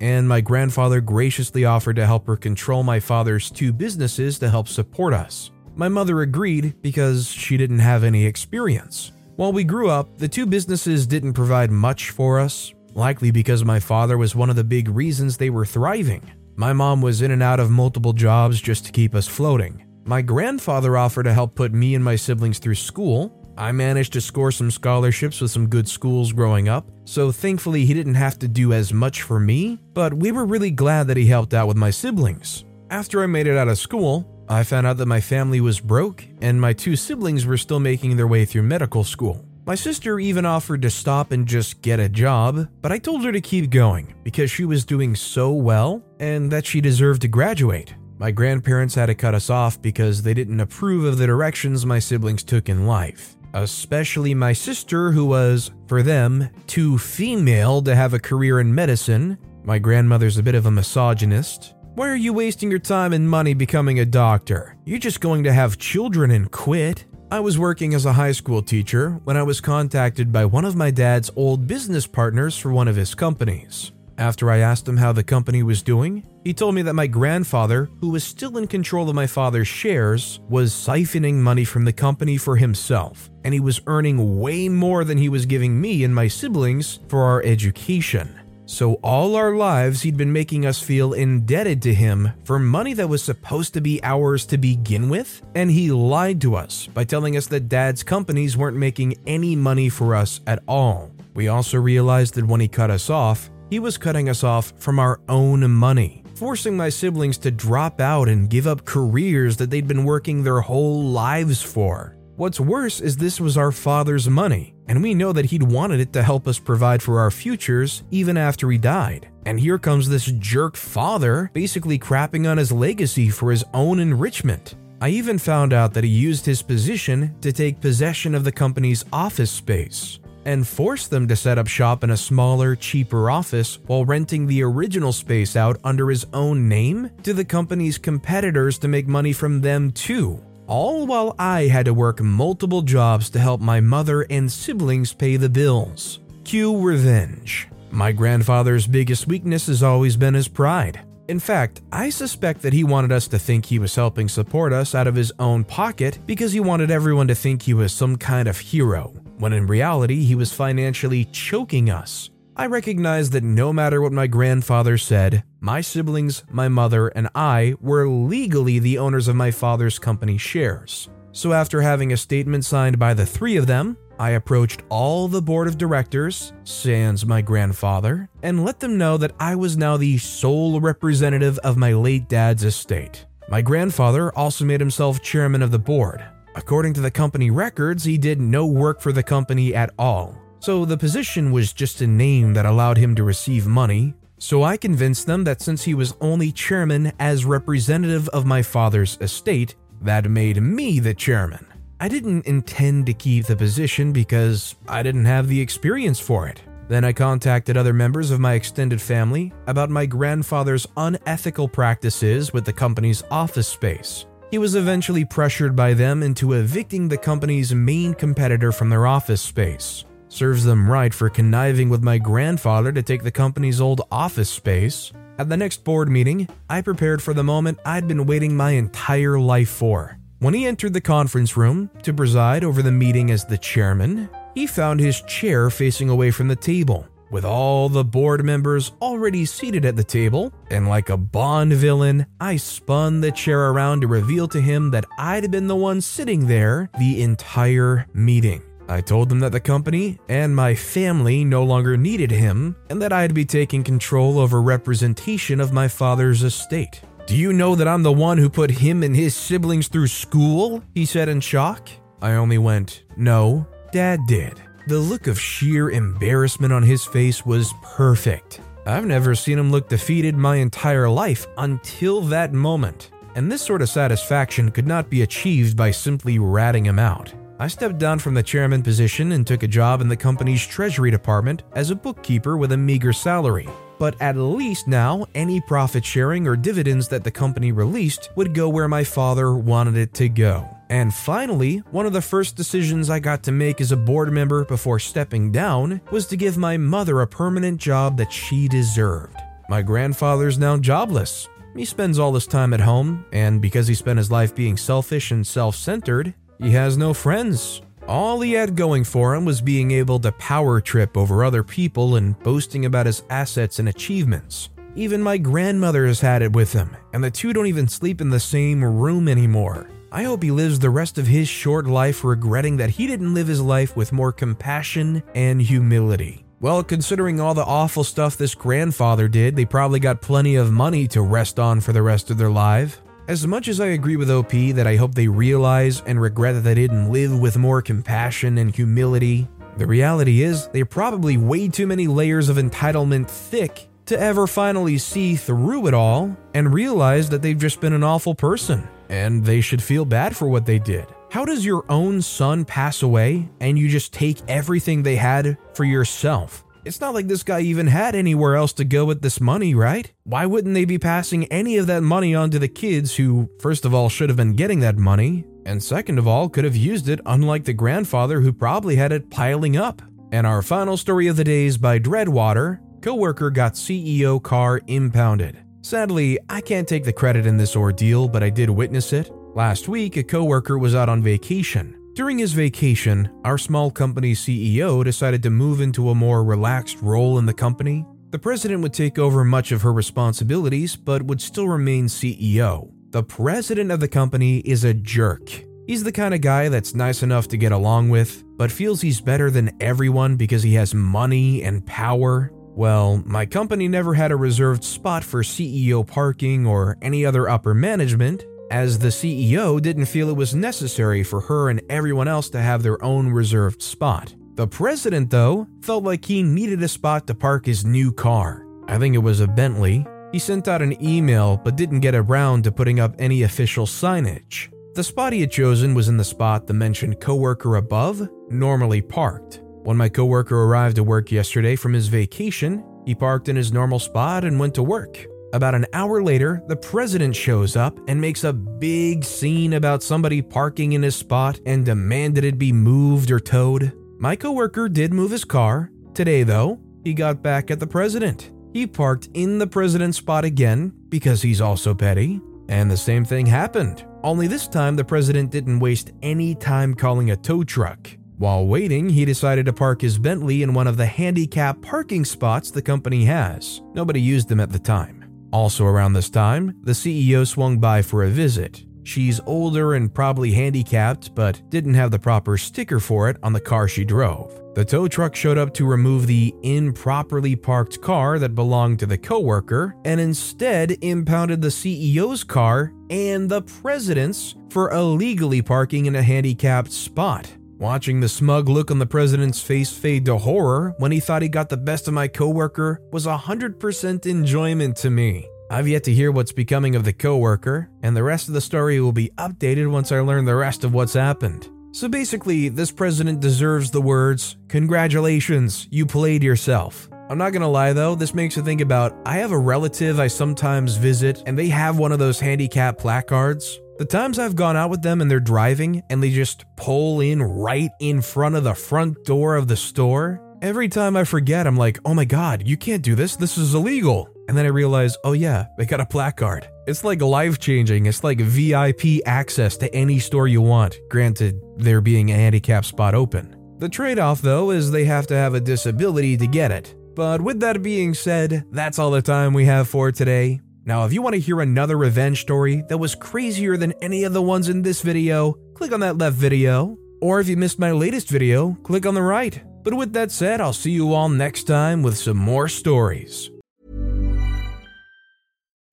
and 0.00 0.28
my 0.28 0.40
grandfather 0.40 1.00
graciously 1.00 1.64
offered 1.64 1.96
to 1.96 2.06
help 2.06 2.28
her 2.28 2.36
control 2.36 2.84
my 2.84 3.00
father's 3.00 3.50
two 3.50 3.72
businesses 3.72 4.38
to 4.38 4.48
help 4.48 4.68
support 4.68 5.14
us. 5.14 5.50
My 5.76 5.88
mother 5.88 6.20
agreed 6.20 6.80
because 6.82 7.28
she 7.28 7.56
didn't 7.56 7.78
have 7.78 8.04
any 8.04 8.26
experience. 8.26 9.12
While 9.36 9.52
we 9.52 9.64
grew 9.64 9.88
up, 9.88 10.18
the 10.18 10.28
two 10.28 10.46
businesses 10.46 11.06
didn't 11.06 11.32
provide 11.32 11.70
much 11.70 12.10
for 12.10 12.38
us, 12.38 12.72
likely 12.94 13.30
because 13.30 13.64
my 13.64 13.80
father 13.80 14.18
was 14.18 14.34
one 14.34 14.50
of 14.50 14.56
the 14.56 14.64
big 14.64 14.88
reasons 14.88 15.36
they 15.36 15.50
were 15.50 15.66
thriving. 15.66 16.30
My 16.56 16.72
mom 16.72 17.00
was 17.00 17.22
in 17.22 17.30
and 17.30 17.42
out 17.42 17.60
of 17.60 17.70
multiple 17.70 18.12
jobs 18.12 18.60
just 18.60 18.84
to 18.86 18.92
keep 18.92 19.14
us 19.14 19.26
floating. 19.26 19.86
My 20.04 20.22
grandfather 20.22 20.96
offered 20.96 21.22
to 21.24 21.32
help 21.32 21.54
put 21.54 21.72
me 21.72 21.94
and 21.94 22.04
my 22.04 22.16
siblings 22.16 22.58
through 22.58 22.74
school, 22.74 23.40
I 23.60 23.72
managed 23.72 24.14
to 24.14 24.22
score 24.22 24.50
some 24.52 24.70
scholarships 24.70 25.42
with 25.42 25.50
some 25.50 25.68
good 25.68 25.86
schools 25.86 26.32
growing 26.32 26.70
up, 26.70 26.90
so 27.04 27.30
thankfully 27.30 27.84
he 27.84 27.92
didn't 27.92 28.14
have 28.14 28.38
to 28.38 28.48
do 28.48 28.72
as 28.72 28.90
much 28.90 29.20
for 29.20 29.38
me, 29.38 29.78
but 29.92 30.14
we 30.14 30.32
were 30.32 30.46
really 30.46 30.70
glad 30.70 31.06
that 31.08 31.18
he 31.18 31.26
helped 31.26 31.52
out 31.52 31.68
with 31.68 31.76
my 31.76 31.90
siblings. 31.90 32.64
After 32.88 33.22
I 33.22 33.26
made 33.26 33.46
it 33.46 33.58
out 33.58 33.68
of 33.68 33.76
school, 33.76 34.26
I 34.50 34.64
found 34.64 34.84
out 34.84 34.96
that 34.96 35.06
my 35.06 35.20
family 35.20 35.60
was 35.60 35.78
broke 35.78 36.26
and 36.42 36.60
my 36.60 36.72
two 36.72 36.96
siblings 36.96 37.46
were 37.46 37.56
still 37.56 37.78
making 37.78 38.16
their 38.16 38.26
way 38.26 38.44
through 38.44 38.64
medical 38.64 39.04
school. 39.04 39.44
My 39.64 39.76
sister 39.76 40.18
even 40.18 40.44
offered 40.44 40.82
to 40.82 40.90
stop 40.90 41.30
and 41.30 41.46
just 41.46 41.82
get 41.82 42.00
a 42.00 42.08
job, 42.08 42.68
but 42.82 42.90
I 42.90 42.98
told 42.98 43.24
her 43.24 43.30
to 43.30 43.40
keep 43.40 43.70
going 43.70 44.12
because 44.24 44.50
she 44.50 44.64
was 44.64 44.84
doing 44.84 45.14
so 45.14 45.52
well 45.52 46.02
and 46.18 46.50
that 46.50 46.66
she 46.66 46.80
deserved 46.80 47.22
to 47.22 47.28
graduate. 47.28 47.94
My 48.18 48.32
grandparents 48.32 48.96
had 48.96 49.06
to 49.06 49.14
cut 49.14 49.36
us 49.36 49.50
off 49.50 49.80
because 49.80 50.22
they 50.22 50.34
didn't 50.34 50.58
approve 50.58 51.04
of 51.04 51.16
the 51.16 51.26
directions 51.28 51.86
my 51.86 52.00
siblings 52.00 52.42
took 52.42 52.68
in 52.68 52.86
life 52.86 53.36
especially 53.54 54.34
my 54.34 54.52
sister, 54.52 55.10
who 55.10 55.26
was, 55.26 55.70
for 55.86 56.02
them, 56.02 56.48
too 56.66 56.98
female 56.98 57.82
to 57.82 57.94
have 57.94 58.14
a 58.14 58.20
career 58.20 58.60
in 58.60 58.74
medicine. 58.74 59.38
My 59.64 59.78
grandmother's 59.78 60.38
a 60.38 60.42
bit 60.42 60.54
of 60.54 60.66
a 60.66 60.70
misogynist. 60.70 61.74
Why 61.94 62.08
are 62.08 62.16
you 62.16 62.32
wasting 62.32 62.70
your 62.70 62.78
time 62.78 63.12
and 63.12 63.28
money 63.28 63.52
becoming 63.52 63.98
a 63.98 64.04
doctor? 64.04 64.76
You're 64.84 65.00
just 65.00 65.20
going 65.20 65.42
to 65.42 65.52
have 65.52 65.76
children 65.76 66.30
and 66.30 66.48
quit. 66.48 67.04
I 67.32 67.40
was 67.40 67.58
working 67.58 67.94
as 67.94 68.06
a 68.06 68.12
high 68.12 68.30
school 68.30 68.62
teacher 68.62 69.20
when 69.24 69.36
I 69.36 69.42
was 69.42 69.60
contacted 69.60 70.30
by 70.30 70.44
one 70.44 70.64
of 70.64 70.76
my 70.76 70.92
dad's 70.92 71.32
old 71.34 71.66
business 71.66 72.06
partners 72.06 72.56
for 72.56 72.70
one 72.70 72.86
of 72.86 72.94
his 72.94 73.16
companies. 73.16 73.90
After 74.18 74.52
I 74.52 74.58
asked 74.58 74.86
him 74.86 74.98
how 74.98 75.10
the 75.12 75.24
company 75.24 75.64
was 75.64 75.82
doing, 75.82 76.24
he 76.44 76.54
told 76.54 76.76
me 76.76 76.82
that 76.82 76.94
my 76.94 77.08
grandfather, 77.08 77.90
who 78.00 78.10
was 78.10 78.22
still 78.22 78.56
in 78.56 78.68
control 78.68 79.08
of 79.08 79.16
my 79.16 79.26
father's 79.26 79.68
shares, 79.68 80.40
was 80.48 80.72
siphoning 80.72 81.34
money 81.34 81.64
from 81.64 81.84
the 81.84 81.92
company 81.92 82.36
for 82.36 82.56
himself, 82.56 83.30
and 83.44 83.52
he 83.52 83.60
was 83.60 83.80
earning 83.88 84.38
way 84.38 84.68
more 84.68 85.02
than 85.04 85.18
he 85.18 85.28
was 85.28 85.44
giving 85.44 85.80
me 85.80 86.04
and 86.04 86.14
my 86.14 86.28
siblings 86.28 87.00
for 87.08 87.24
our 87.24 87.42
education. 87.42 88.39
So, 88.70 88.94
all 89.02 89.34
our 89.34 89.56
lives, 89.56 90.02
he'd 90.02 90.16
been 90.16 90.32
making 90.32 90.64
us 90.64 90.80
feel 90.80 91.12
indebted 91.12 91.82
to 91.82 91.92
him 91.92 92.30
for 92.44 92.60
money 92.60 92.94
that 92.94 93.08
was 93.08 93.20
supposed 93.20 93.74
to 93.74 93.80
be 93.80 94.00
ours 94.04 94.46
to 94.46 94.58
begin 94.58 95.08
with, 95.08 95.42
and 95.56 95.68
he 95.68 95.90
lied 95.90 96.40
to 96.42 96.54
us 96.54 96.86
by 96.86 97.02
telling 97.02 97.36
us 97.36 97.48
that 97.48 97.68
dad's 97.68 98.04
companies 98.04 98.56
weren't 98.56 98.76
making 98.76 99.16
any 99.26 99.56
money 99.56 99.88
for 99.88 100.14
us 100.14 100.40
at 100.46 100.62
all. 100.68 101.10
We 101.34 101.48
also 101.48 101.78
realized 101.78 102.34
that 102.34 102.46
when 102.46 102.60
he 102.60 102.68
cut 102.68 102.92
us 102.92 103.10
off, 103.10 103.50
he 103.70 103.80
was 103.80 103.98
cutting 103.98 104.28
us 104.28 104.44
off 104.44 104.72
from 104.76 105.00
our 105.00 105.20
own 105.28 105.68
money, 105.68 106.22
forcing 106.36 106.76
my 106.76 106.90
siblings 106.90 107.38
to 107.38 107.50
drop 107.50 108.00
out 108.00 108.28
and 108.28 108.48
give 108.48 108.68
up 108.68 108.84
careers 108.84 109.56
that 109.56 109.70
they'd 109.70 109.88
been 109.88 110.04
working 110.04 110.44
their 110.44 110.60
whole 110.60 111.02
lives 111.02 111.60
for. 111.60 112.16
What's 112.36 112.60
worse 112.60 113.00
is 113.00 113.16
this 113.16 113.40
was 113.40 113.58
our 113.58 113.72
father's 113.72 114.28
money, 114.28 114.74
and 114.90 115.04
we 115.04 115.14
know 115.14 115.32
that 115.32 115.46
he'd 115.46 115.62
wanted 115.62 116.00
it 116.00 116.12
to 116.12 116.20
help 116.20 116.48
us 116.48 116.58
provide 116.58 117.00
for 117.00 117.20
our 117.20 117.30
futures 117.30 118.02
even 118.10 118.36
after 118.36 118.68
he 118.68 118.76
died. 118.76 119.28
And 119.46 119.60
here 119.60 119.78
comes 119.78 120.08
this 120.08 120.24
jerk 120.24 120.74
father 120.74 121.48
basically 121.54 121.96
crapping 121.96 122.50
on 122.50 122.58
his 122.58 122.72
legacy 122.72 123.28
for 123.30 123.52
his 123.52 123.64
own 123.72 124.00
enrichment. 124.00 124.74
I 125.00 125.10
even 125.10 125.38
found 125.38 125.72
out 125.72 125.94
that 125.94 126.02
he 126.02 126.10
used 126.10 126.44
his 126.44 126.60
position 126.60 127.36
to 127.40 127.52
take 127.52 127.80
possession 127.80 128.34
of 128.34 128.42
the 128.42 128.50
company's 128.50 129.04
office 129.12 129.52
space 129.52 130.18
and 130.44 130.66
force 130.66 131.06
them 131.06 131.28
to 131.28 131.36
set 131.36 131.56
up 131.56 131.68
shop 131.68 132.02
in 132.02 132.10
a 132.10 132.16
smaller, 132.16 132.74
cheaper 132.74 133.30
office 133.30 133.78
while 133.86 134.04
renting 134.04 134.48
the 134.48 134.64
original 134.64 135.12
space 135.12 135.54
out 135.54 135.78
under 135.84 136.10
his 136.10 136.26
own 136.32 136.68
name 136.68 137.12
to 137.22 137.32
the 137.32 137.44
company's 137.44 137.96
competitors 137.96 138.76
to 138.78 138.88
make 138.88 139.06
money 139.06 139.32
from 139.32 139.60
them 139.60 139.92
too. 139.92 140.42
All 140.70 141.04
while 141.04 141.34
I 141.36 141.62
had 141.62 141.86
to 141.86 141.92
work 141.94 142.20
multiple 142.20 142.82
jobs 142.82 143.28
to 143.30 143.40
help 143.40 143.60
my 143.60 143.80
mother 143.80 144.24
and 144.30 144.50
siblings 144.50 145.12
pay 145.12 145.36
the 145.36 145.48
bills. 145.48 146.20
Cue 146.44 146.80
revenge. 146.80 147.66
My 147.90 148.12
grandfather's 148.12 148.86
biggest 148.86 149.26
weakness 149.26 149.66
has 149.66 149.82
always 149.82 150.16
been 150.16 150.34
his 150.34 150.46
pride. 150.46 151.00
In 151.26 151.40
fact, 151.40 151.80
I 151.90 152.08
suspect 152.08 152.62
that 152.62 152.72
he 152.72 152.84
wanted 152.84 153.10
us 153.10 153.26
to 153.28 153.38
think 153.38 153.66
he 153.66 153.80
was 153.80 153.96
helping 153.96 154.28
support 154.28 154.72
us 154.72 154.94
out 154.94 155.08
of 155.08 155.16
his 155.16 155.32
own 155.40 155.64
pocket 155.64 156.20
because 156.24 156.52
he 156.52 156.60
wanted 156.60 156.92
everyone 156.92 157.26
to 157.26 157.34
think 157.34 157.62
he 157.62 157.74
was 157.74 157.92
some 157.92 158.14
kind 158.14 158.46
of 158.46 158.56
hero 158.56 159.12
when 159.38 159.52
in 159.52 159.66
reality 159.66 160.22
he 160.22 160.36
was 160.36 160.52
financially 160.52 161.24
choking 161.32 161.90
us. 161.90 162.29
I 162.56 162.66
recognized 162.66 163.32
that 163.32 163.44
no 163.44 163.72
matter 163.72 164.02
what 164.02 164.12
my 164.12 164.26
grandfather 164.26 164.98
said, 164.98 165.44
my 165.60 165.80
siblings, 165.80 166.44
my 166.50 166.68
mother, 166.68 167.08
and 167.08 167.28
I 167.34 167.74
were 167.80 168.08
legally 168.08 168.78
the 168.78 168.98
owners 168.98 169.28
of 169.28 169.36
my 169.36 169.50
father's 169.50 169.98
company 169.98 170.36
shares. 170.36 171.08
So, 171.32 171.52
after 171.52 171.80
having 171.80 172.12
a 172.12 172.16
statement 172.16 172.64
signed 172.64 172.98
by 172.98 173.14
the 173.14 173.24
three 173.24 173.56
of 173.56 173.66
them, 173.66 173.96
I 174.18 174.30
approached 174.30 174.82
all 174.88 175.28
the 175.28 175.40
board 175.40 175.68
of 175.68 175.78
directors, 175.78 176.52
sans 176.64 177.24
my 177.24 177.40
grandfather, 177.40 178.28
and 178.42 178.64
let 178.64 178.80
them 178.80 178.98
know 178.98 179.16
that 179.16 179.32
I 179.38 179.54
was 179.54 179.76
now 179.76 179.96
the 179.96 180.18
sole 180.18 180.80
representative 180.80 181.58
of 181.58 181.76
my 181.76 181.94
late 181.94 182.28
dad's 182.28 182.64
estate. 182.64 183.26
My 183.48 183.62
grandfather 183.62 184.36
also 184.36 184.64
made 184.64 184.80
himself 184.80 185.22
chairman 185.22 185.62
of 185.62 185.70
the 185.70 185.78
board, 185.78 186.22
According 186.56 186.94
to 186.94 187.00
the 187.00 187.10
company 187.10 187.50
records, 187.50 188.04
he 188.04 188.18
did 188.18 188.40
no 188.40 188.66
work 188.66 189.00
for 189.00 189.12
the 189.12 189.22
company 189.22 189.74
at 189.74 189.90
all. 189.98 190.36
So 190.60 190.84
the 190.84 190.98
position 190.98 191.52
was 191.52 191.72
just 191.72 192.02
a 192.02 192.06
name 192.06 192.52
that 192.52 192.66
allowed 192.66 192.98
him 192.98 193.14
to 193.16 193.22
receive 193.22 193.66
money. 193.66 194.12
So 194.36 194.62
I 194.62 194.76
convinced 194.76 195.26
them 195.26 195.42
that 195.44 195.62
since 195.62 195.82
he 195.82 195.94
was 195.94 196.14
only 196.20 196.52
chairman 196.52 197.12
as 197.18 197.46
representative 197.46 198.28
of 198.28 198.44
my 198.44 198.60
father's 198.60 199.16
estate, 199.22 199.74
that 200.02 200.30
made 200.30 200.62
me 200.62 201.00
the 201.00 201.14
chairman. 201.14 201.66
I 201.98 202.08
didn't 202.08 202.46
intend 202.46 203.06
to 203.06 203.14
keep 203.14 203.46
the 203.46 203.56
position 203.56 204.12
because 204.12 204.76
I 204.86 205.02
didn't 205.02 205.24
have 205.24 205.48
the 205.48 205.60
experience 205.60 206.20
for 206.20 206.46
it. 206.46 206.62
Then 206.88 207.04
I 207.04 207.14
contacted 207.14 207.78
other 207.78 207.94
members 207.94 208.30
of 208.30 208.40
my 208.40 208.52
extended 208.52 209.00
family 209.00 209.54
about 209.66 209.88
my 209.88 210.04
grandfather's 210.04 210.86
unethical 210.96 211.68
practices 211.68 212.52
with 212.52 212.66
the 212.66 212.72
company's 212.72 213.22
office 213.30 213.68
space. 213.68 214.26
He 214.50 214.58
was 214.58 214.74
eventually 214.74 215.24
pressured 215.24 215.74
by 215.74 215.94
them 215.94 216.22
into 216.22 216.52
evicting 216.52 217.08
the 217.08 217.16
company's 217.16 217.74
main 217.74 218.12
competitor 218.12 218.72
from 218.72 218.90
their 218.90 219.06
office 219.06 219.40
space. 219.40 220.04
Serves 220.30 220.64
them 220.64 220.90
right 220.90 221.12
for 221.12 221.28
conniving 221.28 221.90
with 221.90 222.02
my 222.02 222.16
grandfather 222.16 222.92
to 222.92 223.02
take 223.02 223.22
the 223.22 223.30
company's 223.30 223.80
old 223.80 224.00
office 224.10 224.48
space. 224.48 225.12
At 225.38 225.48
the 225.48 225.56
next 225.56 225.84
board 225.84 226.08
meeting, 226.08 226.48
I 226.70 226.80
prepared 226.80 227.20
for 227.20 227.34
the 227.34 227.44
moment 227.44 227.80
I'd 227.84 228.08
been 228.08 228.24
waiting 228.24 228.56
my 228.56 228.70
entire 228.70 229.38
life 229.38 229.68
for. 229.68 230.18
When 230.38 230.54
he 230.54 230.66
entered 230.66 230.94
the 230.94 231.00
conference 231.00 231.56
room 231.56 231.90
to 232.04 232.14
preside 232.14 232.64
over 232.64 232.80
the 232.80 232.92
meeting 232.92 233.30
as 233.30 233.44
the 233.44 233.58
chairman, 233.58 234.30
he 234.54 234.66
found 234.66 235.00
his 235.00 235.20
chair 235.22 235.68
facing 235.68 236.08
away 236.08 236.30
from 236.30 236.48
the 236.48 236.56
table 236.56 237.06
with 237.30 237.44
all 237.44 237.88
the 237.88 238.04
board 238.04 238.44
members 238.44 238.92
already 239.00 239.44
seated 239.44 239.84
at 239.84 239.96
the 239.96 240.04
table, 240.04 240.52
and 240.70 240.88
like 240.88 241.08
a 241.08 241.16
Bond 241.16 241.72
villain, 241.72 242.26
I 242.40 242.56
spun 242.56 243.20
the 243.20 243.30
chair 243.30 243.70
around 243.70 244.00
to 244.00 244.08
reveal 244.08 244.48
to 244.48 244.60
him 244.60 244.90
that 244.90 245.06
I'd 245.18 245.50
been 245.50 245.68
the 245.68 245.76
one 245.76 246.00
sitting 246.00 246.46
there 246.46 246.90
the 246.98 247.22
entire 247.22 248.06
meeting. 248.12 248.62
I 248.90 249.00
told 249.00 249.30
him 249.30 249.38
that 249.38 249.52
the 249.52 249.60
company 249.60 250.18
and 250.28 250.54
my 250.54 250.74
family 250.74 251.44
no 251.44 251.62
longer 251.62 251.96
needed 251.96 252.32
him 252.32 252.74
and 252.90 253.00
that 253.00 253.12
I'd 253.12 253.32
be 253.32 253.44
taking 253.44 253.84
control 253.84 254.36
over 254.36 254.60
representation 254.60 255.60
of 255.60 255.72
my 255.72 255.86
father's 255.86 256.42
estate. 256.42 257.00
Do 257.28 257.36
you 257.36 257.52
know 257.52 257.76
that 257.76 257.86
I'm 257.86 258.02
the 258.02 258.12
one 258.12 258.36
who 258.36 258.50
put 258.50 258.68
him 258.68 259.04
and 259.04 259.14
his 259.14 259.36
siblings 259.36 259.86
through 259.86 260.08
school? 260.08 260.82
He 260.92 261.06
said 261.06 261.28
in 261.28 261.40
shock. 261.40 261.88
I 262.20 262.32
only 262.32 262.58
went, 262.58 263.04
No, 263.16 263.64
Dad 263.92 264.18
did. 264.26 264.60
The 264.88 264.98
look 264.98 265.28
of 265.28 265.40
sheer 265.40 265.90
embarrassment 265.90 266.72
on 266.72 266.82
his 266.82 267.04
face 267.04 267.46
was 267.46 267.72
perfect. 267.84 268.60
I've 268.86 269.06
never 269.06 269.36
seen 269.36 269.56
him 269.56 269.70
look 269.70 269.88
defeated 269.88 270.34
my 270.34 270.56
entire 270.56 271.08
life 271.08 271.46
until 271.58 272.22
that 272.22 272.52
moment. 272.52 273.12
And 273.36 273.52
this 273.52 273.62
sort 273.62 273.82
of 273.82 273.88
satisfaction 273.88 274.72
could 274.72 274.88
not 274.88 275.08
be 275.08 275.22
achieved 275.22 275.76
by 275.76 275.92
simply 275.92 276.40
ratting 276.40 276.84
him 276.84 276.98
out. 276.98 277.32
I 277.60 277.66
stepped 277.66 277.98
down 277.98 278.18
from 278.20 278.32
the 278.32 278.42
chairman 278.42 278.82
position 278.82 279.32
and 279.32 279.46
took 279.46 279.62
a 279.62 279.68
job 279.68 280.00
in 280.00 280.08
the 280.08 280.16
company's 280.16 280.66
treasury 280.66 281.10
department 281.10 281.62
as 281.74 281.90
a 281.90 281.94
bookkeeper 281.94 282.56
with 282.56 282.72
a 282.72 282.76
meager 282.78 283.12
salary. 283.12 283.68
But 283.98 284.16
at 284.22 284.38
least 284.38 284.88
now, 284.88 285.26
any 285.34 285.60
profit 285.60 286.02
sharing 286.02 286.48
or 286.48 286.56
dividends 286.56 287.06
that 287.08 287.22
the 287.22 287.30
company 287.30 287.70
released 287.70 288.30
would 288.34 288.54
go 288.54 288.70
where 288.70 288.88
my 288.88 289.04
father 289.04 289.54
wanted 289.54 289.98
it 289.98 290.14
to 290.14 290.30
go. 290.30 290.74
And 290.88 291.12
finally, 291.12 291.82
one 291.90 292.06
of 292.06 292.14
the 292.14 292.22
first 292.22 292.56
decisions 292.56 293.10
I 293.10 293.18
got 293.18 293.42
to 293.42 293.52
make 293.52 293.82
as 293.82 293.92
a 293.92 293.96
board 293.98 294.32
member 294.32 294.64
before 294.64 294.98
stepping 294.98 295.52
down 295.52 296.00
was 296.10 296.26
to 296.28 296.38
give 296.38 296.56
my 296.56 296.78
mother 296.78 297.20
a 297.20 297.26
permanent 297.26 297.78
job 297.78 298.16
that 298.16 298.32
she 298.32 298.68
deserved. 298.68 299.36
My 299.68 299.82
grandfather's 299.82 300.58
now 300.58 300.78
jobless. 300.78 301.46
He 301.76 301.84
spends 301.84 302.18
all 302.18 302.34
his 302.34 302.46
time 302.46 302.74
at 302.74 302.80
home, 302.80 303.24
and 303.32 303.60
because 303.60 303.86
he 303.86 303.94
spent 303.94 304.18
his 304.18 304.30
life 304.30 304.54
being 304.54 304.76
selfish 304.76 305.30
and 305.30 305.46
self 305.46 305.76
centered, 305.76 306.34
he 306.60 306.70
has 306.70 306.96
no 306.96 307.14
friends. 307.14 307.82
All 308.06 308.40
he 308.40 308.52
had 308.52 308.76
going 308.76 309.04
for 309.04 309.34
him 309.34 309.44
was 309.44 309.60
being 309.60 309.90
able 309.92 310.18
to 310.20 310.32
power 310.32 310.80
trip 310.80 311.16
over 311.16 311.44
other 311.44 311.62
people 311.62 312.16
and 312.16 312.38
boasting 312.40 312.86
about 312.86 313.06
his 313.06 313.22
assets 313.30 313.78
and 313.78 313.88
achievements. 313.88 314.70
Even 314.96 315.22
my 315.22 315.38
grandmother 315.38 316.06
has 316.06 316.20
had 316.20 316.42
it 316.42 316.52
with 316.52 316.72
him, 316.72 316.96
and 317.12 317.22
the 317.22 317.30
two 317.30 317.52
don't 317.52 317.68
even 317.68 317.86
sleep 317.86 318.20
in 318.20 318.30
the 318.30 318.40
same 318.40 318.82
room 318.82 319.28
anymore. 319.28 319.88
I 320.12 320.24
hope 320.24 320.42
he 320.42 320.50
lives 320.50 320.80
the 320.80 320.90
rest 320.90 321.18
of 321.18 321.28
his 321.28 321.48
short 321.48 321.86
life 321.86 322.24
regretting 322.24 322.76
that 322.78 322.90
he 322.90 323.06
didn't 323.06 323.32
live 323.32 323.46
his 323.46 323.60
life 323.62 323.96
with 323.96 324.12
more 324.12 324.32
compassion 324.32 325.22
and 325.36 325.62
humility. 325.62 326.44
Well, 326.58 326.82
considering 326.82 327.40
all 327.40 327.54
the 327.54 327.64
awful 327.64 328.02
stuff 328.02 328.36
this 328.36 328.54
grandfather 328.54 329.28
did, 329.28 329.54
they 329.54 329.64
probably 329.64 330.00
got 330.00 330.20
plenty 330.20 330.56
of 330.56 330.72
money 330.72 331.06
to 331.08 331.22
rest 331.22 331.60
on 331.60 331.80
for 331.80 331.92
the 331.92 332.02
rest 332.02 332.30
of 332.30 332.38
their 332.38 332.50
life. 332.50 333.00
As 333.30 333.46
much 333.46 333.68
as 333.68 333.78
I 333.78 333.86
agree 333.86 334.16
with 334.16 334.28
OP 334.28 334.50
that 334.50 334.88
I 334.88 334.96
hope 334.96 335.14
they 335.14 335.28
realize 335.28 336.02
and 336.04 336.20
regret 336.20 336.56
that 336.56 336.62
they 336.62 336.74
didn't 336.74 337.12
live 337.12 337.38
with 337.38 337.56
more 337.56 337.80
compassion 337.80 338.58
and 338.58 338.74
humility, 338.74 339.46
the 339.76 339.86
reality 339.86 340.42
is 340.42 340.66
they're 340.72 340.84
probably 340.84 341.36
way 341.36 341.68
too 341.68 341.86
many 341.86 342.08
layers 342.08 342.48
of 342.48 342.56
entitlement 342.56 343.30
thick 343.30 343.86
to 344.06 344.18
ever 344.18 344.48
finally 344.48 344.98
see 344.98 345.36
through 345.36 345.86
it 345.86 345.94
all 345.94 346.36
and 346.54 346.74
realize 346.74 347.28
that 347.28 347.40
they've 347.40 347.56
just 347.56 347.80
been 347.80 347.92
an 347.92 348.02
awful 348.02 348.34
person 348.34 348.88
and 349.08 349.44
they 349.44 349.60
should 349.60 349.80
feel 349.80 350.04
bad 350.04 350.36
for 350.36 350.48
what 350.48 350.66
they 350.66 350.80
did. 350.80 351.06
How 351.30 351.44
does 351.44 351.64
your 351.64 351.84
own 351.88 352.22
son 352.22 352.64
pass 352.64 353.00
away 353.00 353.48
and 353.60 353.78
you 353.78 353.88
just 353.88 354.12
take 354.12 354.42
everything 354.48 355.04
they 355.04 355.14
had 355.14 355.56
for 355.74 355.84
yourself? 355.84 356.64
It's 356.82 357.00
not 357.00 357.12
like 357.12 357.28
this 357.28 357.42
guy 357.42 357.60
even 357.60 357.86
had 357.86 358.14
anywhere 358.14 358.56
else 358.56 358.72
to 358.74 358.84
go 358.84 359.04
with 359.04 359.20
this 359.20 359.40
money, 359.40 359.74
right? 359.74 360.10
Why 360.24 360.46
wouldn't 360.46 360.74
they 360.74 360.86
be 360.86 360.98
passing 360.98 361.44
any 361.46 361.76
of 361.76 361.86
that 361.88 362.02
money 362.02 362.34
on 362.34 362.50
to 362.50 362.58
the 362.58 362.68
kids 362.68 363.16
who, 363.16 363.50
first 363.60 363.84
of 363.84 363.94
all, 363.94 364.08
should 364.08 364.30
have 364.30 364.36
been 364.36 364.56
getting 364.56 364.80
that 364.80 364.96
money, 364.96 365.44
and 365.66 365.82
second 365.82 366.18
of 366.18 366.26
all, 366.26 366.48
could 366.48 366.64
have 366.64 366.76
used 366.76 367.08
it, 367.08 367.20
unlike 367.26 367.64
the 367.64 367.74
grandfather 367.74 368.40
who 368.40 368.52
probably 368.52 368.96
had 368.96 369.12
it 369.12 369.30
piling 369.30 369.76
up? 369.76 370.00
And 370.32 370.46
our 370.46 370.62
final 370.62 370.96
story 370.96 371.26
of 371.26 371.36
the 371.36 371.44
day 371.44 371.66
is 371.66 371.76
by 371.76 371.98
Dreadwater. 371.98 372.80
Coworker 373.02 373.50
got 373.50 373.74
CEO 373.74 374.42
car 374.42 374.80
impounded. 374.86 375.58
Sadly, 375.82 376.38
I 376.48 376.62
can't 376.62 376.88
take 376.88 377.04
the 377.04 377.12
credit 377.12 377.46
in 377.46 377.58
this 377.58 377.76
ordeal, 377.76 378.26
but 378.28 378.42
I 378.42 378.48
did 378.48 378.70
witness 378.70 379.12
it. 379.12 379.30
Last 379.54 379.88
week, 379.88 380.16
a 380.16 380.22
coworker 380.22 380.78
was 380.78 380.94
out 380.94 381.08
on 381.08 381.22
vacation. 381.22 381.99
During 382.20 382.36
his 382.36 382.52
vacation, 382.52 383.30
our 383.46 383.56
small 383.56 383.90
company 383.90 384.34
CEO 384.34 385.02
decided 385.02 385.42
to 385.42 385.48
move 385.48 385.80
into 385.80 386.10
a 386.10 386.14
more 386.14 386.44
relaxed 386.44 387.00
role 387.00 387.38
in 387.38 387.46
the 387.46 387.54
company. 387.54 388.04
The 388.28 388.38
president 388.38 388.82
would 388.82 388.92
take 388.92 389.18
over 389.18 389.42
much 389.42 389.72
of 389.72 389.80
her 389.80 389.92
responsibilities, 389.94 390.96
but 390.96 391.22
would 391.22 391.40
still 391.40 391.66
remain 391.66 392.08
CEO. 392.08 392.92
The 393.08 393.22
president 393.22 393.90
of 393.90 394.00
the 394.00 394.06
company 394.06 394.58
is 394.66 394.84
a 394.84 394.92
jerk. 394.92 395.48
He's 395.86 396.04
the 396.04 396.12
kind 396.12 396.34
of 396.34 396.42
guy 396.42 396.68
that's 396.68 396.94
nice 396.94 397.22
enough 397.22 397.48
to 397.48 397.56
get 397.56 397.72
along 397.72 398.10
with, 398.10 398.44
but 398.58 398.70
feels 398.70 399.00
he's 399.00 399.22
better 399.22 399.50
than 399.50 399.74
everyone 399.80 400.36
because 400.36 400.62
he 400.62 400.74
has 400.74 400.92
money 400.92 401.62
and 401.62 401.86
power. 401.86 402.52
Well, 402.52 403.22
my 403.24 403.46
company 403.46 403.88
never 403.88 404.12
had 404.12 404.30
a 404.30 404.36
reserved 404.36 404.84
spot 404.84 405.24
for 405.24 405.42
CEO 405.42 406.06
parking 406.06 406.66
or 406.66 406.98
any 407.00 407.24
other 407.24 407.48
upper 407.48 407.72
management, 407.72 408.44
as 408.70 408.98
the 408.98 409.08
CEO 409.08 409.80
didn't 409.80 410.06
feel 410.06 410.28
it 410.28 410.36
was 410.36 410.54
necessary 410.54 411.22
for 411.22 411.40
her 411.40 411.70
and 411.70 411.82
everyone 411.88 412.28
else 412.28 412.48
to 412.50 412.60
have 412.60 412.82
their 412.82 413.02
own 413.02 413.28
reserved 413.28 413.82
spot. 413.82 414.34
The 414.54 414.66
president, 414.66 415.30
though, 415.30 415.66
felt 415.80 416.04
like 416.04 416.24
he 416.24 416.42
needed 416.42 416.82
a 416.82 416.88
spot 416.88 417.26
to 417.26 417.34
park 417.34 417.66
his 417.66 417.84
new 417.84 418.12
car. 418.12 418.66
I 418.88 418.98
think 418.98 419.14
it 419.14 419.18
was 419.18 419.40
a 419.40 419.48
Bentley. 419.48 420.06
He 420.32 420.38
sent 420.38 420.68
out 420.68 420.82
an 420.82 421.02
email 421.02 421.56
but 421.56 421.76
didn't 421.76 422.00
get 422.00 422.14
around 422.14 422.64
to 422.64 422.72
putting 422.72 423.00
up 423.00 423.14
any 423.18 423.42
official 423.42 423.86
signage. 423.86 424.68
The 424.94 425.04
spot 425.04 425.32
he 425.32 425.40
had 425.40 425.50
chosen 425.50 425.94
was 425.94 426.08
in 426.08 426.16
the 426.16 426.24
spot 426.24 426.66
the 426.66 426.74
mentioned 426.74 427.20
coworker 427.20 427.76
above 427.76 428.28
normally 428.50 429.00
parked. 429.00 429.62
When 429.82 429.96
my 429.96 430.08
coworker 430.08 430.64
arrived 430.64 430.96
to 430.96 431.04
work 431.04 431.32
yesterday 431.32 431.74
from 431.74 431.92
his 431.92 432.08
vacation, 432.08 432.84
he 433.06 433.14
parked 433.14 433.48
in 433.48 433.56
his 433.56 433.72
normal 433.72 433.98
spot 433.98 434.44
and 434.44 434.58
went 434.58 434.74
to 434.74 434.82
work. 434.82 435.26
About 435.52 435.74
an 435.74 435.86
hour 435.92 436.22
later, 436.22 436.62
the 436.68 436.76
president 436.76 437.34
shows 437.34 437.74
up 437.74 437.98
and 438.08 438.20
makes 438.20 438.44
a 438.44 438.52
big 438.52 439.24
scene 439.24 439.72
about 439.72 440.02
somebody 440.02 440.40
parking 440.42 440.92
in 440.92 441.02
his 441.02 441.16
spot 441.16 441.58
and 441.66 441.84
demanded 441.84 442.44
it 442.44 442.58
be 442.58 442.72
moved 442.72 443.32
or 443.32 443.40
towed. 443.40 443.92
My 444.18 444.36
coworker 444.36 444.88
did 444.88 445.12
move 445.12 445.32
his 445.32 445.44
car. 445.44 445.90
Today, 446.14 446.44
though, 446.44 446.80
he 447.02 447.14
got 447.14 447.42
back 447.42 447.70
at 447.70 447.80
the 447.80 447.86
president. 447.86 448.52
He 448.72 448.86
parked 448.86 449.28
in 449.34 449.58
the 449.58 449.66
president's 449.66 450.18
spot 450.18 450.44
again 450.44 450.92
because 451.08 451.42
he's 451.42 451.60
also 451.60 451.94
petty. 451.94 452.40
And 452.68 452.88
the 452.88 452.96
same 452.96 453.24
thing 453.24 453.46
happened. 453.46 454.06
Only 454.22 454.46
this 454.46 454.68
time, 454.68 454.94
the 454.94 455.04
president 455.04 455.50
didn't 455.50 455.80
waste 455.80 456.12
any 456.22 456.54
time 456.54 456.94
calling 456.94 457.32
a 457.32 457.36
tow 457.36 457.64
truck. 457.64 458.08
While 458.38 458.68
waiting, 458.68 459.08
he 459.08 459.24
decided 459.24 459.66
to 459.66 459.72
park 459.72 460.00
his 460.00 460.18
Bentley 460.18 460.62
in 460.62 460.74
one 460.74 460.86
of 460.86 460.96
the 460.96 461.06
handicap 461.06 461.82
parking 461.82 462.24
spots 462.24 462.70
the 462.70 462.80
company 462.80 463.24
has. 463.24 463.82
Nobody 463.92 464.20
used 464.20 464.48
them 464.48 464.60
at 464.60 464.70
the 464.70 464.78
time. 464.78 465.19
Also, 465.52 465.84
around 465.84 466.12
this 466.12 466.30
time, 466.30 466.76
the 466.82 466.92
CEO 466.92 467.46
swung 467.46 467.78
by 467.78 468.02
for 468.02 468.24
a 468.24 468.28
visit. 468.28 468.84
She's 469.02 469.40
older 469.46 469.94
and 469.94 470.12
probably 470.12 470.52
handicapped, 470.52 471.34
but 471.34 471.60
didn't 471.70 471.94
have 471.94 472.10
the 472.10 472.18
proper 472.18 472.56
sticker 472.56 473.00
for 473.00 473.28
it 473.28 473.36
on 473.42 473.52
the 473.52 473.60
car 473.60 473.88
she 473.88 474.04
drove. 474.04 474.60
The 474.74 474.84
tow 474.84 475.08
truck 475.08 475.34
showed 475.34 475.58
up 475.58 475.74
to 475.74 475.84
remove 475.84 476.26
the 476.28 476.54
improperly 476.62 477.56
parked 477.56 478.00
car 478.00 478.38
that 478.38 478.54
belonged 478.54 479.00
to 479.00 479.06
the 479.06 479.18
coworker 479.18 479.96
and 480.04 480.20
instead 480.20 480.96
impounded 481.02 481.60
the 481.60 481.68
CEO's 481.68 482.44
car 482.44 482.92
and 483.10 483.48
the 483.48 483.62
president's 483.62 484.54
for 484.70 484.92
illegally 484.92 485.60
parking 485.60 486.06
in 486.06 486.14
a 486.14 486.22
handicapped 486.22 486.92
spot. 486.92 487.50
Watching 487.80 488.20
the 488.20 488.28
smug 488.28 488.68
look 488.68 488.90
on 488.90 488.98
the 488.98 489.06
president's 489.06 489.62
face 489.62 489.90
fade 489.90 490.26
to 490.26 490.36
horror 490.36 490.94
when 490.98 491.12
he 491.12 491.18
thought 491.18 491.40
he 491.40 491.48
got 491.48 491.70
the 491.70 491.78
best 491.78 492.08
of 492.08 492.12
my 492.12 492.28
coworker 492.28 493.00
was 493.10 493.24
100% 493.24 494.26
enjoyment 494.26 494.98
to 494.98 495.08
me. 495.08 495.48
I've 495.70 495.88
yet 495.88 496.04
to 496.04 496.12
hear 496.12 496.30
what's 496.30 496.52
becoming 496.52 496.94
of 496.94 497.04
the 497.04 497.14
coworker, 497.14 497.88
and 498.02 498.14
the 498.14 498.22
rest 498.22 498.48
of 498.48 498.54
the 498.54 498.60
story 498.60 499.00
will 499.00 499.12
be 499.12 499.30
updated 499.38 499.90
once 499.90 500.12
I 500.12 500.20
learn 500.20 500.44
the 500.44 500.56
rest 500.56 500.84
of 500.84 500.92
what's 500.92 501.14
happened. 501.14 501.70
So 501.92 502.06
basically, 502.06 502.68
this 502.68 502.92
president 502.92 503.40
deserves 503.40 503.90
the 503.90 504.02
words, 504.02 504.58
Congratulations, 504.68 505.88
you 505.90 506.04
played 506.04 506.42
yourself. 506.42 507.08
I'm 507.30 507.38
not 507.38 507.54
gonna 507.54 507.70
lie 507.70 507.94
though, 507.94 508.14
this 508.14 508.34
makes 508.34 508.58
me 508.58 508.62
think 508.62 508.82
about 508.82 509.16
I 509.24 509.38
have 509.38 509.52
a 509.52 509.58
relative 509.58 510.20
I 510.20 510.26
sometimes 510.26 510.96
visit, 510.96 511.42
and 511.46 511.58
they 511.58 511.68
have 511.68 511.98
one 511.98 512.12
of 512.12 512.18
those 512.18 512.40
handicap 512.40 512.98
placards. 512.98 513.80
The 514.00 514.06
times 514.06 514.38
I've 514.38 514.56
gone 514.56 514.78
out 514.78 514.88
with 514.88 515.02
them 515.02 515.20
and 515.20 515.30
they're 515.30 515.40
driving 515.40 516.02
and 516.08 516.22
they 516.22 516.30
just 516.30 516.64
pull 516.74 517.20
in 517.20 517.42
right 517.42 517.90
in 518.00 518.22
front 518.22 518.54
of 518.54 518.64
the 518.64 518.72
front 518.72 519.26
door 519.26 519.56
of 519.56 519.68
the 519.68 519.76
store, 519.76 520.40
every 520.62 520.88
time 520.88 521.18
I 521.18 521.24
forget, 521.24 521.66
I'm 521.66 521.76
like, 521.76 521.98
oh 522.06 522.14
my 522.14 522.24
god, 522.24 522.66
you 522.66 522.78
can't 522.78 523.02
do 523.02 523.14
this, 523.14 523.36
this 523.36 523.58
is 523.58 523.74
illegal. 523.74 524.30
And 524.48 524.56
then 524.56 524.64
I 524.64 524.70
realize, 524.70 525.18
oh 525.22 525.32
yeah, 525.32 525.66
they 525.76 525.84
got 525.84 526.00
a 526.00 526.06
placard. 526.06 526.66
It's 526.86 527.04
like 527.04 527.20
life 527.20 527.58
changing. 527.58 528.06
It's 528.06 528.24
like 528.24 528.40
VIP 528.40 529.20
access 529.26 529.76
to 529.76 529.94
any 529.94 530.18
store 530.18 530.48
you 530.48 530.62
want, 530.62 530.98
granted, 531.10 531.60
there 531.76 532.00
being 532.00 532.30
a 532.30 532.36
handicap 532.36 532.86
spot 532.86 533.14
open. 533.14 533.54
The 533.80 533.90
trade 533.90 534.18
off, 534.18 534.40
though, 534.40 534.70
is 534.70 534.90
they 534.90 535.04
have 535.04 535.26
to 535.26 535.34
have 535.34 535.52
a 535.52 535.60
disability 535.60 536.38
to 536.38 536.46
get 536.46 536.70
it. 536.72 536.94
But 537.14 537.42
with 537.42 537.60
that 537.60 537.82
being 537.82 538.14
said, 538.14 538.64
that's 538.70 538.98
all 538.98 539.10
the 539.10 539.20
time 539.20 539.52
we 539.52 539.66
have 539.66 539.90
for 539.90 540.10
today. 540.10 540.62
Now, 540.84 541.04
if 541.04 541.12
you 541.12 541.22
want 541.22 541.34
to 541.34 541.40
hear 541.40 541.60
another 541.60 541.96
revenge 541.96 542.40
story 542.40 542.82
that 542.88 542.98
was 542.98 543.14
crazier 543.14 543.76
than 543.76 543.92
any 544.00 544.24
of 544.24 544.32
the 544.32 544.42
ones 544.42 544.68
in 544.68 544.82
this 544.82 545.02
video, 545.02 545.52
click 545.74 545.92
on 545.92 546.00
that 546.00 546.18
left 546.18 546.36
video. 546.36 546.96
Or 547.20 547.38
if 547.38 547.48
you 547.48 547.56
missed 547.56 547.78
my 547.78 547.92
latest 547.92 548.28
video, 548.28 548.76
click 548.82 549.04
on 549.04 549.14
the 549.14 549.22
right. 549.22 549.62
But 549.84 549.94
with 549.94 550.12
that 550.14 550.30
said, 550.30 550.60
I'll 550.60 550.72
see 550.72 550.92
you 550.92 551.12
all 551.12 551.28
next 551.28 551.64
time 551.64 552.02
with 552.02 552.16
some 552.16 552.38
more 552.38 552.68
stories. 552.68 553.50